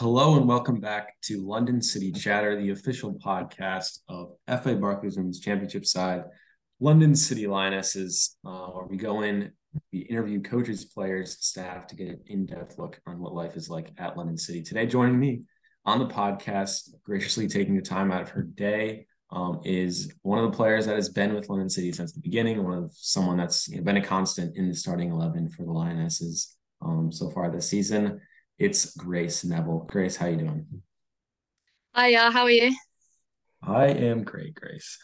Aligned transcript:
Hello 0.00 0.38
and 0.38 0.48
welcome 0.48 0.80
back 0.80 1.20
to 1.20 1.46
London 1.46 1.82
City 1.82 2.10
Chatter, 2.10 2.58
the 2.58 2.70
official 2.70 3.12
podcast 3.12 3.98
of 4.08 4.32
FA 4.48 4.74
Barclays 4.74 5.18
Women's 5.18 5.40
Championship 5.40 5.84
side, 5.84 6.22
London 6.80 7.14
City 7.14 7.46
Lionesses, 7.46 8.38
uh, 8.46 8.68
where 8.68 8.86
we 8.86 8.96
go 8.96 9.20
in, 9.20 9.52
we 9.92 9.98
interview 9.98 10.40
coaches, 10.40 10.86
players, 10.86 11.36
staff 11.44 11.86
to 11.88 11.96
get 11.96 12.08
an 12.08 12.20
in-depth 12.28 12.78
look 12.78 12.98
on 13.06 13.20
what 13.20 13.34
life 13.34 13.56
is 13.56 13.68
like 13.68 13.92
at 13.98 14.16
London 14.16 14.38
City. 14.38 14.62
Today, 14.62 14.86
joining 14.86 15.20
me 15.20 15.42
on 15.84 15.98
the 15.98 16.06
podcast, 16.06 16.94
graciously 17.02 17.46
taking 17.46 17.76
the 17.76 17.82
time 17.82 18.10
out 18.10 18.22
of 18.22 18.30
her 18.30 18.44
day, 18.44 19.06
um, 19.30 19.60
is 19.66 20.14
one 20.22 20.42
of 20.42 20.50
the 20.50 20.56
players 20.56 20.86
that 20.86 20.96
has 20.96 21.10
been 21.10 21.34
with 21.34 21.50
London 21.50 21.68
City 21.68 21.92
since 21.92 22.14
the 22.14 22.22
beginning, 22.22 22.64
one 22.64 22.84
of 22.84 22.90
someone 22.94 23.36
that's 23.36 23.68
you 23.68 23.76
know, 23.76 23.82
been 23.82 23.98
a 23.98 24.02
constant 24.02 24.56
in 24.56 24.66
the 24.66 24.74
starting 24.74 25.10
eleven 25.10 25.50
for 25.50 25.64
the 25.64 25.72
Lionesses 25.72 26.56
um, 26.80 27.12
so 27.12 27.28
far 27.28 27.50
this 27.50 27.68
season. 27.68 28.18
It's 28.60 28.94
Grace 28.94 29.42
Neville. 29.42 29.86
Grace, 29.88 30.16
how 30.16 30.26
you 30.26 30.36
doing? 30.36 30.66
Hiya, 31.96 32.30
how 32.30 32.42
are 32.42 32.50
you? 32.50 32.76
I 33.62 33.86
am 33.86 34.22
great, 34.22 34.54
Grace. 34.54 34.98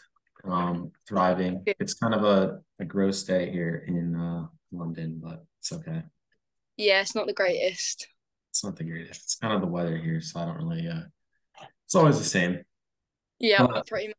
Um, 0.45 0.93
thriving. 1.09 1.63
It's 1.67 1.95
kind 1.95 2.13
of 2.13 2.23
a, 2.23 2.59
a 2.79 2.85
gross 2.85 3.25
day 3.25 3.51
here 3.51 3.83
in 3.89 4.15
uh, 4.15 4.49
London, 4.73 5.23
but 5.25 5.47
it's 5.59 5.73
okay. 5.73 6.03
Yeah, 6.77 7.01
it's 7.01 7.15
not 7.15 7.27
the 7.27 7.33
greatest. 7.33 8.07
It's 8.51 8.63
not 8.63 8.77
the 8.77 8.85
greatest. 8.85 9.23
It's 9.23 9.37
kind 9.37 9.55
of 9.55 9.63
the 9.63 9.69
weather 9.69 9.97
here, 9.97 10.21
so 10.21 10.39
I 10.39 10.45
don't 10.45 10.59
really. 10.59 10.87
Uh, 10.87 11.05
it's 11.87 11.95
always 11.95 12.19
the 12.19 12.25
same. 12.25 12.63
Yeah, 13.39 13.63
uh, 13.63 13.83
pretty 13.87 14.09
much. 14.09 14.17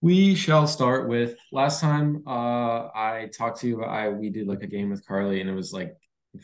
We 0.00 0.36
shall 0.36 0.68
start 0.68 1.08
with 1.08 1.34
last 1.50 1.80
time 1.80 2.22
uh, 2.24 2.86
I 2.94 3.30
talked 3.36 3.62
to 3.62 3.66
you. 3.66 3.82
I 3.82 4.10
we 4.10 4.30
did 4.30 4.46
like 4.46 4.62
a 4.62 4.68
game 4.68 4.90
with 4.90 5.04
Carly, 5.04 5.40
and 5.40 5.50
it 5.50 5.54
was 5.54 5.72
like 5.72 5.96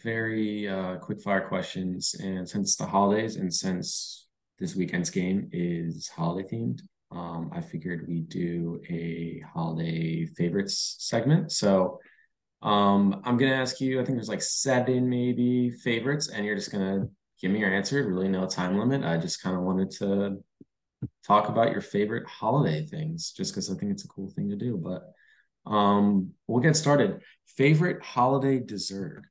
very 0.03 0.69
uh, 0.69 0.97
quick 0.97 1.21
fire 1.21 1.47
questions. 1.49 2.15
And 2.21 2.49
since 2.49 2.77
the 2.77 2.87
holidays 2.87 3.37
and 3.37 3.53
since 3.53 4.27
this 4.59 4.77
weekend's 4.77 5.11
game 5.11 5.49
is 5.53 6.09
holiday 6.09 6.49
themed, 6.49 6.81
um, 7.11 7.51
I 7.53 7.61
figured 7.61 8.07
we 8.09 8.21
do 8.21 8.81
a 8.89 9.43
holiday 9.53 10.27
favorites 10.27 10.97
segment. 10.99 11.53
So 11.53 12.01
um, 12.63 13.21
I'm 13.25 13.37
gonna 13.37 13.53
ask 13.53 13.81
you. 13.81 14.01
I 14.01 14.05
think 14.05 14.17
there's 14.17 14.29
like 14.29 14.43
seven 14.43 15.09
maybe 15.09 15.71
favorites, 15.71 16.29
and 16.29 16.47
you're 16.47 16.55
just 16.55 16.73
gonna 16.73 17.09
give 17.41 17.51
me 17.51 17.61
your 17.61 17.75
answer. 17.75 18.07
Really, 18.07 18.29
no 18.29 18.47
time 18.47 18.79
limit. 18.79 19.05
I 19.05 19.19
just 19.19 19.43
kind 19.43 19.57
of 19.57 19.63
wanted 19.63 19.91
to 19.93 20.43
talk 21.27 21.49
about 21.49 21.73
your 21.73 21.81
favorite 21.81 22.27
holiday 22.27 22.87
things, 22.87 23.33
just 23.33 23.53
because 23.53 23.71
I 23.71 23.75
think 23.75 23.93
it's 23.93 24.05
a 24.05 24.09
cool 24.09 24.31
thing 24.31 24.49
to 24.51 24.57
do. 24.57 24.77
But 24.77 25.13
um, 25.71 26.31
we'll 26.47 26.63
get 26.63 26.77
started. 26.77 27.21
Favorite 27.47 28.03
holiday 28.03 28.61
dessert? 28.61 29.25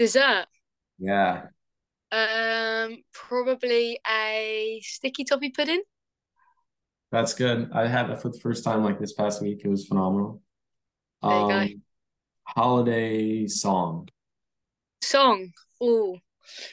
Dessert. 0.00 0.46
Yeah. 0.98 1.42
Um, 2.10 3.02
probably 3.12 4.00
a 4.10 4.80
sticky 4.82 5.24
toffee 5.24 5.50
pudding. 5.50 5.82
That's 7.12 7.34
good. 7.34 7.70
I 7.74 7.86
had 7.86 8.08
that 8.08 8.22
for 8.22 8.30
the 8.30 8.40
first 8.40 8.64
time 8.64 8.82
like 8.82 8.98
this 8.98 9.12
past 9.12 9.42
week. 9.42 9.60
It 9.62 9.68
was 9.68 9.86
phenomenal. 9.86 10.40
There 11.22 11.30
you 11.30 11.36
um, 11.36 11.48
go. 11.48 11.74
Holiday 12.44 13.46
song. 13.46 14.08
Song. 15.02 15.52
Oh, 15.82 16.16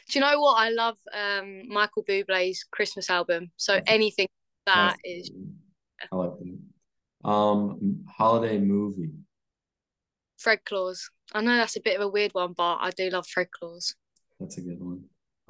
do 0.09 0.19
you 0.19 0.21
know 0.21 0.39
what? 0.39 0.61
I 0.61 0.69
love 0.69 0.97
um 1.13 1.67
Michael 1.67 2.05
Bublé's 2.05 2.63
Christmas 2.71 3.09
album. 3.09 3.51
So 3.57 3.81
anything 3.87 4.29
that 4.67 4.95
That's, 5.03 5.27
is. 5.27 5.31
I 6.13 6.15
like 6.15 6.31
that. 6.39 7.29
Um, 7.29 8.05
holiday 8.07 8.57
movie. 8.57 9.11
Fred 10.37 10.59
Claus. 10.63 11.09
I 11.37 11.41
know 11.41 11.55
that's 11.55 11.75
a 11.75 11.81
bit 11.81 11.95
of 11.97 12.01
a 12.01 12.07
weird 12.07 12.33
one, 12.33 12.53
but 12.53 12.77
I 12.81 12.89
do 12.89 13.11
love 13.11 13.27
Claus. 13.51 13.93
That's 14.39 14.57
a 14.57 14.61
good 14.61 14.81
one. 14.81 15.03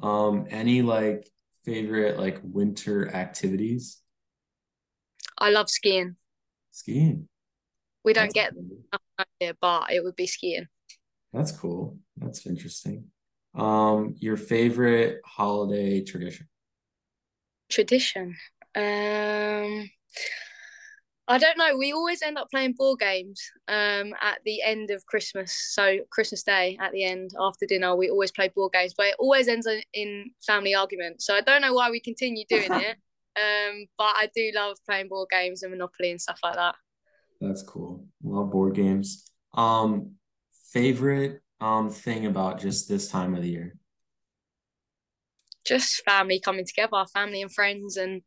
Um, 0.04 0.46
any 0.50 0.82
like 0.82 1.30
favorite 1.64 2.20
like 2.20 2.40
winter 2.44 3.10
activities? 3.16 4.02
I 5.38 5.50
love 5.50 5.70
skiing. 5.70 6.18
Skiing. 6.72 7.30
We 8.04 8.12
don't 8.12 8.34
That's 8.34 8.34
get 8.34 8.54
cool. 8.54 9.00
here, 9.40 9.54
but 9.62 9.94
it 9.94 10.04
would 10.04 10.18
be 10.18 10.28
skiing. 10.28 10.68
That's 11.32 11.54
cool. 11.54 11.98
That's 12.18 12.46
interesting. 12.46 13.06
Um, 13.56 14.16
your 14.20 14.36
favorite 14.36 15.22
holiday 15.24 16.04
tradition? 16.04 16.50
Tradition. 17.70 18.36
Um 18.76 19.90
I 21.30 21.38
don't 21.38 21.58
know. 21.58 21.76
We 21.78 21.92
always 21.92 22.22
end 22.22 22.38
up 22.38 22.50
playing 22.50 22.74
board 22.78 23.00
games 23.00 23.42
um, 23.68 24.14
at 24.22 24.40
the 24.46 24.62
end 24.62 24.92
of 24.92 25.06
Christmas. 25.06 25.54
So 25.74 25.98
Christmas 26.10 26.42
Day 26.44 26.78
at 26.80 26.94
the 26.94 27.04
end 27.04 27.32
after 27.38 27.66
dinner, 27.66 27.96
we 27.96 28.10
always 28.10 28.32
play 28.32 28.48
board 28.48 28.72
games, 28.72 28.94
but 28.98 29.08
it 29.08 29.16
always 29.20 29.50
ends 29.50 29.68
in 29.94 30.32
family 30.46 30.74
arguments. 30.74 31.26
So 31.26 31.36
I 31.36 31.42
don't 31.42 31.62
know 31.62 31.74
why 31.74 31.92
we 31.92 32.00
continue 32.00 32.46
doing 32.48 32.64
it, 32.72 32.98
um, 33.36 33.86
but 33.98 34.14
I 34.16 34.30
do 34.34 34.52
love 34.56 34.78
playing 34.86 35.10
board 35.10 35.28
games 35.30 35.64
and 35.64 35.72
Monopoly 35.72 36.12
and 36.12 36.22
stuff 36.22 36.40
like 36.44 36.56
that. 36.56 36.76
That's 37.42 37.62
cool. 37.62 38.06
Love 38.24 38.52
board 38.52 38.76
games. 38.76 39.30
Um, 39.54 40.14
favorite 40.72 41.42
um 41.60 41.90
thing 41.90 42.26
about 42.26 42.60
just 42.60 42.88
this 42.88 43.10
time 43.10 43.36
of 43.36 43.42
the 43.42 43.50
year? 43.50 43.76
Just 45.66 46.04
family 46.06 46.40
coming 46.40 46.66
together, 46.66 47.04
family 47.14 47.42
and 47.42 47.52
friends, 47.54 47.98
and 47.98 48.22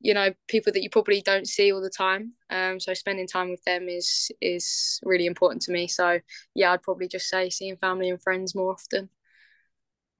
you 0.00 0.14
know 0.14 0.32
people 0.48 0.72
that 0.72 0.82
you 0.82 0.90
probably 0.90 1.22
don't 1.22 1.48
see 1.48 1.72
all 1.72 1.80
the 1.80 1.90
time. 1.90 2.32
Um 2.50 2.80
so 2.80 2.94
spending 2.94 3.26
time 3.26 3.50
with 3.50 3.62
them 3.64 3.88
is 3.88 4.30
is 4.40 5.00
really 5.02 5.26
important 5.26 5.62
to 5.62 5.72
me. 5.72 5.86
So 5.88 6.20
yeah 6.54 6.72
i'd 6.72 6.82
probably 6.82 7.08
just 7.08 7.28
say 7.28 7.50
seeing 7.50 7.76
family 7.76 8.10
and 8.10 8.22
friends 8.22 8.54
more 8.54 8.72
often. 8.72 9.08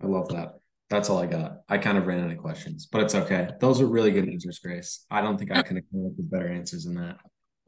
I 0.02 0.06
love 0.06 0.28
that. 0.28 0.54
That's 0.88 1.10
all 1.10 1.18
i 1.18 1.26
got. 1.26 1.62
I 1.68 1.78
kind 1.78 1.98
of 1.98 2.06
ran 2.06 2.24
out 2.24 2.30
of 2.30 2.38
questions 2.38 2.86
but 2.90 3.02
it's 3.02 3.14
okay. 3.14 3.50
Those 3.60 3.80
are 3.80 3.86
really 3.86 4.10
good 4.12 4.28
answers 4.28 4.58
grace. 4.58 5.04
I 5.10 5.20
don't 5.20 5.38
think 5.38 5.52
i 5.52 5.62
can 5.62 5.76
come 5.90 6.06
up 6.06 6.12
with 6.16 6.30
better 6.30 6.48
answers 6.48 6.84
than 6.84 6.94
that. 6.94 7.18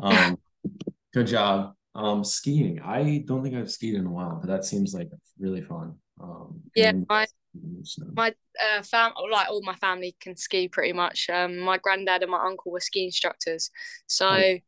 Um 0.01 0.39
good 1.15 1.27
job. 1.27 1.75
Um 1.95 2.25
skiing. 2.25 2.81
I 2.81 3.25
don't 3.27 3.43
think 3.43 3.55
i've 3.55 3.71
skied 3.71 3.95
in 3.95 4.07
a 4.07 4.11
while 4.11 4.39
but 4.41 4.49
that 4.49 4.65
seems 4.65 4.95
like 4.95 5.09
really 5.39 5.63
fun. 5.63 5.97
Um 6.21 6.63
yeah 6.75 6.93
my 8.15 8.15
my 8.15 8.35
uh, 8.79 8.83
fam, 8.83 9.13
like 9.31 9.49
all 9.49 9.63
my 9.63 9.75
family 9.77 10.17
can 10.21 10.37
ski 10.37 10.69
pretty 10.69 10.93
much. 10.93 11.29
Um, 11.31 11.59
my 11.59 11.79
granddad 11.79 12.23
and 12.23 12.31
my 12.31 12.45
uncle 12.45 12.73
were 12.73 12.81
ski 12.81 13.05
instructors, 13.05 13.71
so 14.07 14.29
oh. 14.29 14.59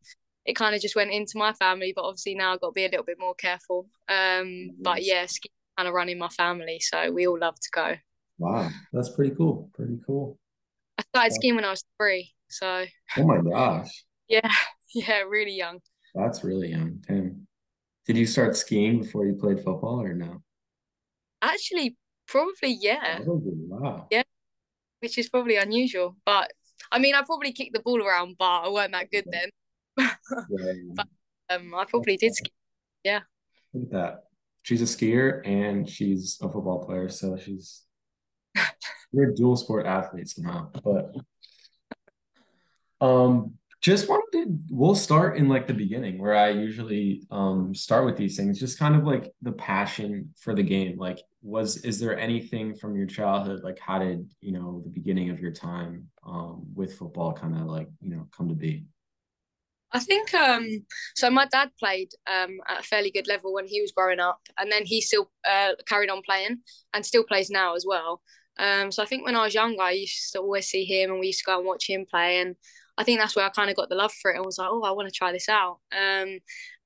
it 0.45 0.55
kind 0.55 0.75
of 0.75 0.81
just 0.81 0.97
went 0.97 1.11
into 1.11 1.39
my 1.39 1.53
family. 1.55 1.93
But 1.95 2.05
obviously 2.05 2.35
now 2.35 2.53
I've 2.53 2.61
got 2.61 2.69
to 2.69 2.73
be 2.73 2.85
a 2.85 2.89
little 2.89 3.05
bit 3.05 3.19
more 3.19 3.35
careful. 3.35 3.89
Um, 4.09 4.71
but 4.81 5.05
yeah, 5.05 5.27
ski 5.27 5.51
kind 5.77 5.89
of 5.89 5.95
running 5.95 6.19
my 6.19 6.29
family, 6.29 6.81
so 6.81 7.11
we 7.11 7.27
all 7.27 7.39
love 7.39 7.59
to 7.61 7.69
go. 7.73 7.95
Wow, 8.39 8.71
that's 8.93 9.11
pretty 9.11 9.35
cool. 9.35 9.71
Pretty 9.75 9.99
cool. 10.07 10.39
I 10.99 11.03
started 11.15 11.35
skiing 11.35 11.57
when 11.57 11.65
I 11.65 11.71
was 11.71 11.85
three, 11.99 12.33
so. 12.49 12.85
Oh 13.17 13.25
my 13.25 13.39
gosh. 13.39 14.05
yeah, 14.29 14.51
yeah, 14.95 15.21
really 15.21 15.53
young. 15.53 15.81
That's 16.15 16.43
really 16.43 16.71
young. 16.71 17.03
Tim, 17.07 17.47
did 18.07 18.17
you 18.17 18.27
start 18.27 18.57
skiing 18.57 19.03
before 19.03 19.27
you 19.27 19.35
played 19.35 19.59
football 19.59 20.01
or 20.01 20.15
no? 20.15 20.43
Actually, 21.43 21.97
Probably, 22.31 22.79
yeah. 22.81 23.17
Probably, 23.17 23.53
wow. 23.55 24.07
Yeah, 24.11 24.23
which 25.01 25.19
is 25.19 25.29
probably 25.29 25.57
unusual. 25.57 26.17
But 26.25 26.53
I 26.93 27.01
mean, 27.01 27.15
I 27.15 27.23
probably 27.23 27.53
kicked 27.53 27.75
the 27.75 27.81
ball 27.81 28.01
around, 28.01 28.37
but 28.39 28.61
I 28.61 28.69
weren't 28.69 28.93
that 28.93 29.11
good 29.11 29.25
then. 29.31 29.49
yeah. 29.99 30.15
but 30.95 31.09
um, 31.51 31.75
I 31.75 31.85
probably 31.85 32.17
did 32.17 32.35
ski. 32.35 32.53
Yeah. 33.03 33.21
Look 33.75 33.85
at 33.85 33.91
that. 33.91 34.25
She's 34.63 34.81
a 34.81 34.85
skier 34.85 35.47
and 35.47 35.89
she's 35.89 36.39
a 36.41 36.49
football 36.49 36.85
player, 36.85 37.09
so 37.09 37.37
she's 37.37 37.83
we're 39.13 39.33
dual 39.33 39.57
sport 39.57 39.87
athletes 39.87 40.39
now. 40.39 40.71
But 40.85 41.15
um, 43.01 43.55
just 43.81 44.09
wanted 44.09 44.31
to 44.33 44.59
we'll 44.71 44.95
start 44.95 45.37
in 45.37 45.49
like 45.49 45.67
the 45.67 45.75
beginning 45.75 46.19
where 46.19 46.35
i 46.35 46.51
usually 46.51 47.23
um 47.31 47.75
start 47.75 48.05
with 48.05 48.17
these 48.17 48.37
things 48.37 48.61
just 48.61 48.79
kind 48.79 48.95
of 48.95 49.05
like 49.05 49.33
the 49.43 49.53
passion 49.53 50.33
for 50.39 50.55
the 50.55 50.63
game 50.63 50.99
like 50.99 51.23
was 51.43 51.79
is 51.79 51.99
there 51.99 52.19
anything 52.19 52.75
from 52.75 52.95
your 52.97 53.07
childhood 53.07 53.63
like 53.63 53.79
how 53.79 53.99
did 53.99 54.31
you 54.41 54.53
know 54.53 54.83
the 54.85 54.91
beginning 54.91 55.31
of 55.31 55.41
your 55.41 55.53
time 55.53 56.07
um 56.27 56.63
with 56.75 56.95
football 56.95 57.33
kind 57.33 57.57
of 57.57 57.67
like 57.67 57.89
you 58.01 58.11
know 58.11 58.27
come 58.37 58.49
to 58.49 58.55
be 58.55 58.85
I 59.93 59.99
think 59.99 60.33
um 60.35 60.69
so 61.17 61.31
my 61.31 61.47
dad 61.47 61.71
played 61.79 62.11
um 62.31 62.61
at 62.69 62.81
a 62.81 62.83
fairly 62.85 63.11
good 63.11 63.27
level 63.27 63.53
when 63.53 63.67
he 63.67 63.81
was 63.81 63.93
growing 63.93 64.21
up 64.21 64.41
and 64.59 64.71
then 64.71 64.85
he 64.85 65.01
still 65.01 65.31
uh, 65.49 65.73
carried 65.89 66.11
on 66.11 66.23
playing 66.23 66.59
and 66.95 67.05
still 67.05 67.25
plays 67.25 67.51
now 67.51 67.75
as 67.75 67.85
well. 67.85 68.21
Um 68.59 68.93
so 68.93 69.03
I 69.03 69.07
think 69.07 69.25
when 69.25 69.35
I 69.35 69.43
was 69.43 69.55
younger 69.55 69.83
I 69.83 69.93
used 69.93 70.33
to 70.33 70.39
always 70.41 70.69
see 70.69 70.85
him 70.85 71.11
and 71.11 71.19
we 71.19 71.29
used 71.29 71.41
to 71.41 71.45
go 71.47 71.59
and 71.59 71.67
watch 71.67 71.89
him 71.89 72.07
play 72.09 72.39
and 72.39 72.55
I 73.01 73.05
think 73.05 73.19
that's 73.19 73.35
where 73.37 73.47
I 73.47 73.51
kind 73.51 73.71
of 73.71 73.77
got 73.77 73.89
the 73.89 73.95
love 73.95 74.13
for 74.13 74.31
it. 74.33 74.39
I 74.39 74.43
was 74.43 74.59
like, 74.59 74.69
oh, 74.71 74.83
I 74.83 74.91
want 74.93 75.09
to 75.09 75.19
try 75.21 75.33
this 75.33 75.49
out. 75.49 75.79
Um, 75.93 76.29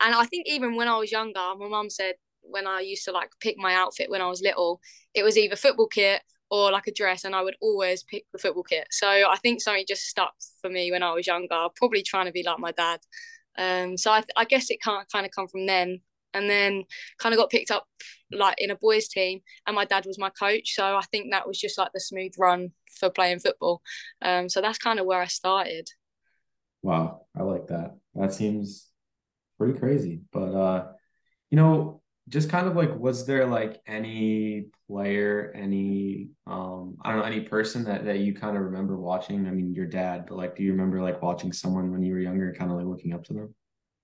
and 0.00 0.14
I 0.14 0.24
think 0.30 0.46
even 0.48 0.76
when 0.76 0.88
I 0.88 0.98
was 0.98 1.12
younger, 1.12 1.40
my 1.58 1.68
mum 1.68 1.90
said 1.90 2.14
when 2.42 2.66
I 2.66 2.80
used 2.80 3.04
to 3.06 3.12
like 3.12 3.30
pick 3.40 3.56
my 3.58 3.74
outfit 3.74 4.10
when 4.10 4.20
I 4.20 4.28
was 4.28 4.42
little, 4.42 4.80
it 5.14 5.24
was 5.24 5.36
either 5.36 5.56
football 5.56 5.88
kit 5.88 6.22
or 6.50 6.70
like 6.70 6.86
a 6.86 6.92
dress, 6.92 7.24
and 7.24 7.34
I 7.34 7.42
would 7.42 7.56
always 7.60 8.04
pick 8.04 8.24
the 8.32 8.38
football 8.38 8.62
kit. 8.62 8.86
So 8.90 9.08
I 9.08 9.36
think 9.42 9.60
something 9.60 9.84
just 9.88 10.06
stuck 10.06 10.34
for 10.60 10.70
me 10.70 10.90
when 10.92 11.02
I 11.02 11.12
was 11.12 11.26
younger. 11.26 11.66
Probably 11.76 12.02
trying 12.02 12.26
to 12.26 12.32
be 12.32 12.44
like 12.44 12.58
my 12.60 12.72
dad. 12.72 13.00
Um, 13.58 13.96
so 13.96 14.10
I, 14.12 14.22
I 14.36 14.44
guess 14.44 14.70
it 14.70 14.82
can't 14.82 15.10
kind 15.10 15.26
of 15.26 15.32
come 15.32 15.48
from 15.48 15.66
then. 15.66 16.00
and 16.34 16.50
then 16.50 16.84
kind 17.18 17.32
of 17.32 17.38
got 17.38 17.50
picked 17.50 17.70
up 17.70 17.86
like 18.32 18.56
in 18.58 18.70
a 18.70 18.76
boys 18.76 19.08
team, 19.08 19.40
and 19.66 19.76
my 19.76 19.84
dad 19.84 20.04
was 20.06 20.18
my 20.18 20.30
coach. 20.30 20.74
So 20.74 20.84
I 20.84 21.02
think 21.10 21.30
that 21.30 21.46
was 21.46 21.58
just 21.58 21.78
like 21.78 21.92
the 21.94 22.00
smooth 22.00 22.32
run 22.38 22.72
for 22.98 23.10
playing 23.10 23.38
football. 23.40 23.82
Um, 24.22 24.48
so 24.48 24.60
that's 24.60 24.78
kind 24.78 24.98
of 25.00 25.06
where 25.06 25.22
I 25.22 25.26
started. 25.26 25.88
Wow, 26.84 27.22
I 27.34 27.42
like 27.42 27.68
that. 27.68 27.96
That 28.14 28.34
seems 28.34 28.90
pretty 29.56 29.78
crazy, 29.78 30.20
but 30.30 30.54
uh, 30.54 30.92
you 31.50 31.56
know, 31.56 32.02
just 32.28 32.50
kind 32.50 32.66
of 32.66 32.76
like 32.76 32.94
was 32.94 33.26
there 33.26 33.46
like 33.46 33.80
any 33.86 34.66
player 34.86 35.52
any 35.54 36.28
um 36.46 36.96
i 37.02 37.10
don't 37.10 37.18
know 37.18 37.24
any 37.24 37.40
person 37.40 37.84
that 37.84 38.04
that 38.04 38.20
you 38.20 38.34
kind 38.34 38.56
of 38.56 38.62
remember 38.62 38.96
watching 38.96 39.46
i 39.46 39.50
mean 39.50 39.74
your 39.74 39.86
dad 39.86 40.24
but 40.26 40.36
like 40.36 40.56
do 40.56 40.62
you 40.62 40.72
remember 40.72 41.02
like 41.02 41.20
watching 41.20 41.52
someone 41.52 41.90
when 41.90 42.02
you 42.02 42.14
were 42.14 42.20
younger 42.20 42.54
kind 42.54 42.70
of 42.70 42.78
like 42.78 42.86
looking 42.86 43.12
up 43.12 43.22
to 43.22 43.34
them 43.34 43.54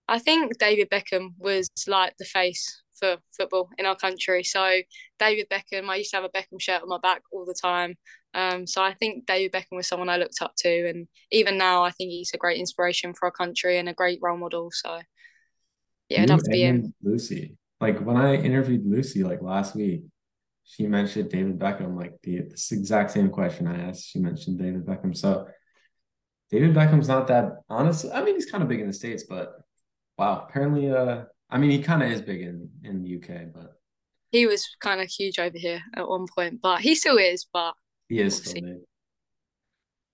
i 0.07 0.19
think 0.19 0.59
david 0.59 0.91
beckham 0.91 1.31
was 1.39 1.71
like 1.87 2.15
the 2.19 2.25
face 2.27 2.83
for 3.01 3.17
football 3.37 3.69
in 3.79 3.87
our 3.87 3.97
country 3.97 4.45
so 4.45 4.81
david 5.19 5.47
beckham 5.51 5.89
i 5.89 5.97
used 5.97 6.11
to 6.11 6.17
have 6.17 6.25
a 6.25 6.29
beckham 6.29 6.61
shirt 6.61 6.83
on 6.83 6.89
my 6.89 6.99
back 6.99 7.23
all 7.33 7.45
the 7.45 7.55
time 7.55 7.97
um 8.35 8.67
so 8.67 8.83
i 8.83 8.95
think 8.95 9.27
david 9.27 9.53
beckham 9.53 9.77
was 9.77 9.89
someone 9.89 10.09
i 10.09 10.17
looked 10.17 10.41
up 10.43 10.53
to 10.57 10.89
and 10.89 11.09
even 11.33 11.59
now 11.59 11.83
i 11.83 11.91
think 11.91 12.11
he's 12.11 12.33
a 12.35 12.39
great 12.39 12.59
inspiration 12.59 13.13
for 13.15 13.27
our 13.27 13.33
country 13.33 13.79
and 13.79 13.89
a 13.89 13.95
great 13.95 14.19
role 14.23 14.37
model 14.37 14.71
so 14.71 15.01
yeah 16.09 16.23
i'd 16.23 16.31
have 16.31 16.43
to 16.43 16.51
be 16.51 16.63
him 16.63 16.95
lucy 17.03 17.57
like 17.81 17.99
when 18.01 18.17
I 18.17 18.35
interviewed 18.35 18.87
Lucy 18.87 19.25
like 19.25 19.41
last 19.41 19.75
week, 19.75 20.03
she 20.65 20.87
mentioned 20.87 21.31
David 21.31 21.59
Beckham, 21.59 21.97
like 21.97 22.15
the 22.23 22.43
this 22.43 22.73
exact 22.73 23.11
same 23.11 23.31
question 23.31 23.67
I 23.67 23.89
asked. 23.89 24.07
She 24.07 24.21
mentioned 24.21 24.59
David 24.59 24.85
Beckham. 24.85 25.17
So 25.17 25.49
David 26.51 26.75
Beckham's 26.75 27.09
not 27.09 27.27
that 27.29 27.63
honestly. 27.69 28.13
I 28.13 28.23
mean, 28.23 28.35
he's 28.35 28.51
kind 28.51 28.63
of 28.63 28.69
big 28.69 28.81
in 28.81 28.87
the 28.87 28.93
States, 28.93 29.25
but 29.29 29.55
wow, 30.19 30.47
apparently 30.47 30.91
uh 30.91 31.25
I 31.51 31.59
mean 31.59 31.71
he 31.71 31.83
kind 31.83 32.03
of 32.03 32.11
is 32.11 32.23
big 32.23 32.43
in 32.43 32.71
in 32.85 33.03
the 33.03 33.17
UK, 33.17 33.53
but 33.53 33.81
he 34.31 34.47
was 34.47 34.69
kind 34.81 35.01
of 35.01 35.09
huge 35.09 35.39
over 35.39 35.59
here 35.59 35.83
at 35.97 36.09
one 36.09 36.27
point, 36.35 36.61
but 36.63 36.81
he 36.81 36.95
still 36.95 37.19
is, 37.19 37.47
but 37.53 37.75
he 38.09 38.21
is 38.21 38.37
still 38.37 38.55
big. 38.55 38.79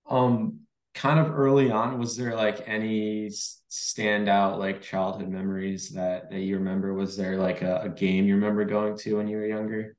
Um 0.09 0.61
kind 0.97 1.19
of 1.19 1.29
early 1.31 1.69
on 1.69 1.99
was 1.99 2.17
there 2.17 2.35
like 2.35 2.67
any 2.67 3.27
standout 3.29 4.57
like 4.57 4.81
childhood 4.81 5.29
memories 5.29 5.89
that 5.89 6.31
that 6.31 6.39
you 6.39 6.57
remember? 6.57 6.93
Was 6.93 7.15
there 7.15 7.37
like 7.37 7.61
a, 7.61 7.81
a, 7.83 7.89
game 7.89 8.25
you 8.25 8.33
remember 8.33 8.65
going 8.65 8.97
to 8.97 9.17
when 9.17 9.27
you 9.27 9.37
were 9.37 9.45
younger? 9.45 9.95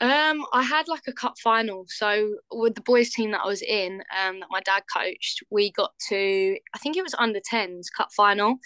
Um 0.00 0.44
i 0.52 0.62
had 0.62 0.86
like 0.86 1.02
a 1.08 1.12
cup 1.12 1.34
final. 1.42 1.84
So 1.88 2.36
with 2.52 2.76
the 2.76 2.82
boys 2.82 3.10
team 3.10 3.32
that 3.32 3.40
i 3.44 3.46
was 3.46 3.62
in 3.62 4.02
um 4.16 4.38
that 4.38 4.50
my 4.50 4.60
dad 4.60 4.84
coached 4.94 5.42
we 5.50 5.72
got 5.72 5.90
to 6.10 6.56
i 6.74 6.78
think 6.78 6.96
it 6.96 7.02
was 7.02 7.14
under 7.18 7.40
10s 7.40 7.86
cup 7.96 8.10
final 8.16 8.58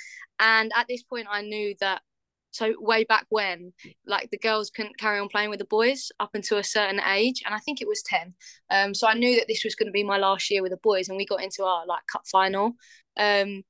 and 0.43 0.71
at 0.77 0.87
this 0.89 1.03
point 1.03 1.27
i 1.31 1.41
knew 1.41 1.75
that 1.81 2.03
so 2.51 2.75
way 2.79 3.03
back 3.05 3.25
when 3.31 3.73
like 4.07 4.31
the 4.31 4.39
girls 4.39 4.71
couldn't 4.71 4.99
carry 4.99 5.19
on 5.19 5.29
playing 5.29 5.49
with 5.49 5.59
the 5.59 5.65
boys 5.65 6.13
up 6.21 6.31
until 6.35 6.59
a 6.59 6.65
certain 6.65 7.01
age 7.01 7.43
and 7.47 7.55
i 7.55 7.59
think 7.59 7.81
it 7.81 7.89
was 7.89 8.03
10 8.03 8.35
um 8.71 8.95
so 8.95 9.09
i 9.09 9.15
knew 9.15 9.37
that 9.37 9.49
this 9.49 9.65
was 9.65 9.75
going 9.75 9.87
to 9.87 9.93
be 9.93 10.05
my 10.05 10.19
last 10.19 10.51
year 10.51 10.63
with 10.63 10.71
the 10.71 10.79
boys 10.83 11.09
and 11.09 11.17
we 11.17 11.25
got 11.25 11.43
into 11.43 11.65
our 11.65 11.87
like 11.87 12.07
cup 12.13 12.23
final. 12.31 12.77
Um 13.17 13.65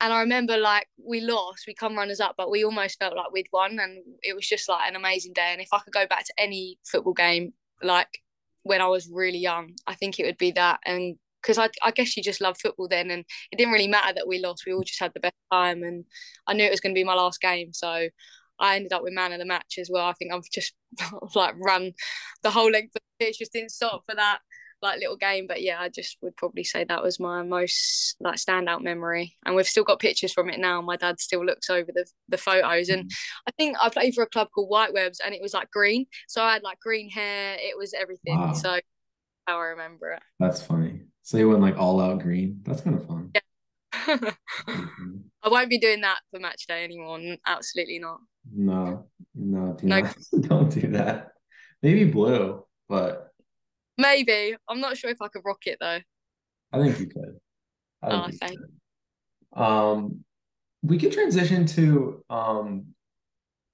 and 0.00 0.12
i 0.12 0.20
remember 0.20 0.56
like 0.58 0.86
we 1.02 1.20
lost 1.20 1.64
we 1.66 1.74
come 1.74 1.96
runners 1.96 2.20
up 2.20 2.34
but 2.36 2.50
we 2.50 2.64
almost 2.64 2.98
felt 2.98 3.16
like 3.16 3.32
we'd 3.32 3.48
won 3.52 3.78
and 3.78 4.02
it 4.22 4.34
was 4.34 4.46
just 4.46 4.68
like 4.68 4.88
an 4.88 4.96
amazing 4.96 5.32
day. 5.32 5.50
And 5.52 5.60
if 5.60 5.68
i 5.72 5.78
could 5.78 5.92
go 5.92 6.06
back 6.06 6.24
to 6.26 6.34
any 6.38 6.78
football 6.84 7.14
game 7.14 7.52
like 7.82 8.20
when 8.62 8.80
i 8.80 8.86
was 8.86 9.08
really 9.10 9.38
young 9.38 9.74
i 9.86 9.94
think 9.94 10.18
it 10.18 10.26
would 10.26 10.38
be 10.38 10.52
that. 10.52 10.80
And 10.84 11.16
because 11.46 11.58
I, 11.58 11.68
I 11.86 11.92
guess 11.92 12.16
you 12.16 12.22
just 12.22 12.40
love 12.40 12.56
football 12.60 12.88
then 12.88 13.10
and 13.10 13.24
it 13.52 13.56
didn't 13.56 13.72
really 13.72 13.86
matter 13.86 14.12
that 14.14 14.26
we 14.26 14.38
lost 14.38 14.64
we 14.66 14.72
all 14.72 14.82
just 14.82 15.00
had 15.00 15.12
the 15.14 15.20
best 15.20 15.34
time 15.52 15.82
and 15.82 16.04
I 16.46 16.54
knew 16.54 16.64
it 16.64 16.70
was 16.70 16.80
going 16.80 16.94
to 16.94 16.98
be 16.98 17.04
my 17.04 17.14
last 17.14 17.40
game 17.40 17.72
so 17.72 18.08
I 18.58 18.76
ended 18.76 18.92
up 18.92 19.02
with 19.02 19.12
man 19.12 19.32
of 19.32 19.38
the 19.38 19.44
match 19.44 19.78
as 19.78 19.90
well. 19.92 20.06
I 20.06 20.14
think 20.14 20.32
I've 20.32 20.48
just 20.50 20.74
like 21.34 21.54
run 21.58 21.92
the 22.42 22.50
whole 22.50 22.70
length 22.70 22.96
of 22.96 23.02
the 23.18 23.26
pitch 23.26 23.38
just 23.38 23.52
didn't 23.52 23.70
stop 23.70 24.04
for 24.08 24.14
that 24.14 24.38
like 24.82 24.98
little 24.98 25.16
game. 25.16 25.46
But 25.46 25.62
yeah 25.62 25.78
I 25.78 25.88
just 25.88 26.16
would 26.22 26.36
probably 26.36 26.64
say 26.64 26.84
that 26.84 27.02
was 27.02 27.20
my 27.20 27.42
most 27.42 28.16
like 28.18 28.36
standout 28.36 28.82
memory. 28.82 29.36
And 29.44 29.54
we've 29.54 29.66
still 29.66 29.84
got 29.84 29.98
pictures 29.98 30.32
from 30.32 30.48
it 30.48 30.58
now 30.58 30.80
my 30.80 30.96
dad 30.96 31.20
still 31.20 31.44
looks 31.44 31.68
over 31.68 31.92
the, 31.92 32.06
the 32.28 32.38
photos. 32.38 32.88
And 32.88 33.04
mm. 33.04 33.14
I 33.46 33.50
think 33.52 33.76
I 33.80 33.90
played 33.90 34.14
for 34.14 34.22
a 34.22 34.28
club 34.28 34.48
called 34.54 34.70
White 34.70 34.94
Webs 34.94 35.20
and 35.24 35.34
it 35.34 35.42
was 35.42 35.54
like 35.54 35.70
green. 35.70 36.06
So 36.28 36.42
I 36.42 36.54
had 36.54 36.62
like 36.62 36.80
green 36.80 37.10
hair 37.10 37.56
it 37.58 37.76
was 37.76 37.92
everything. 37.92 38.38
Wow. 38.38 38.52
so 38.54 38.80
how 39.46 39.58
I 39.58 39.66
remember 39.66 40.12
it. 40.12 40.22
That's 40.40 40.62
funny 40.62 40.95
so 41.26 41.38
you 41.38 41.48
went 41.48 41.60
like 41.60 41.76
all 41.76 42.00
out 42.00 42.20
green. 42.20 42.60
That's 42.62 42.82
kind 42.82 42.94
of 42.94 43.04
fun. 43.04 43.32
Yeah. 43.34 43.40
I 45.42 45.48
won't 45.48 45.68
be 45.68 45.78
doing 45.78 46.02
that 46.02 46.20
for 46.30 46.38
match 46.38 46.68
day 46.68 46.84
anymore. 46.84 47.18
Absolutely 47.44 47.98
not. 47.98 48.20
No, 48.54 49.08
no, 49.34 49.72
do 49.72 49.88
no. 49.88 50.02
Not, 50.02 50.16
don't 50.42 50.70
do 50.70 50.92
that. 50.92 51.32
Maybe 51.82 52.04
blue, 52.04 52.64
but 52.88 53.32
maybe. 53.98 54.54
I'm 54.68 54.80
not 54.80 54.96
sure 54.96 55.10
if 55.10 55.20
I 55.20 55.26
could 55.26 55.42
rock 55.44 55.66
it 55.66 55.78
though. 55.80 55.98
I 56.72 56.78
think 56.78 57.00
you 57.00 57.06
could. 57.06 57.40
oh, 58.04 58.28
thank. 58.40 58.60
Um, 59.52 60.24
we 60.82 60.96
could 60.96 61.10
transition 61.10 61.66
to 61.66 62.24
um, 62.30 62.94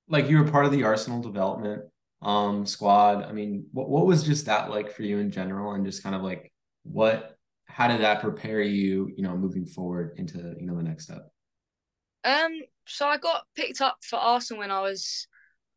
like 0.09 0.31
you 0.31 0.39
were 0.39 0.51
part 0.51 0.65
of 0.65 0.73
the 0.73 0.85
Arsenal 0.85 1.21
development 1.21 1.83
um 2.23 2.65
squad. 2.65 3.25
I 3.25 3.33
mean, 3.33 3.67
what 3.73 3.91
what 3.91 4.07
was 4.07 4.23
just 4.25 4.47
that 4.47 4.71
like 4.71 4.91
for 4.91 5.03
you 5.03 5.19
in 5.19 5.31
general, 5.31 5.73
and 5.73 5.85
just 5.85 6.03
kind 6.03 6.15
of 6.15 6.23
like 6.23 6.51
what 6.85 7.32
how 7.73 7.89
did 7.89 8.03
that 8.03 8.21
prepare 8.21 8.61
you, 8.61 9.11
you 9.17 9.23
know, 9.23 9.35
moving 9.35 9.65
forward 9.65 10.13
into, 10.19 10.55
you 10.61 10.67
know, 10.67 10.77
the 10.77 10.83
next 10.83 11.05
step? 11.05 11.27
Um, 12.23 12.61
so 12.87 13.07
I 13.07 13.17
got 13.17 13.47
picked 13.57 13.81
up 13.81 13.97
for 14.03 14.17
Arsenal 14.17 14.61
when 14.61 14.71
I 14.71 14.83
was 14.83 15.27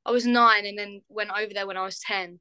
I 0.06 0.12
was 0.12 0.26
nine 0.26 0.66
and 0.66 0.78
then 0.78 1.02
went 1.08 1.32
over 1.32 1.54
there 1.54 1.66
when 1.66 1.78
I 1.78 1.84
was 1.84 2.00
ten. 2.00 2.40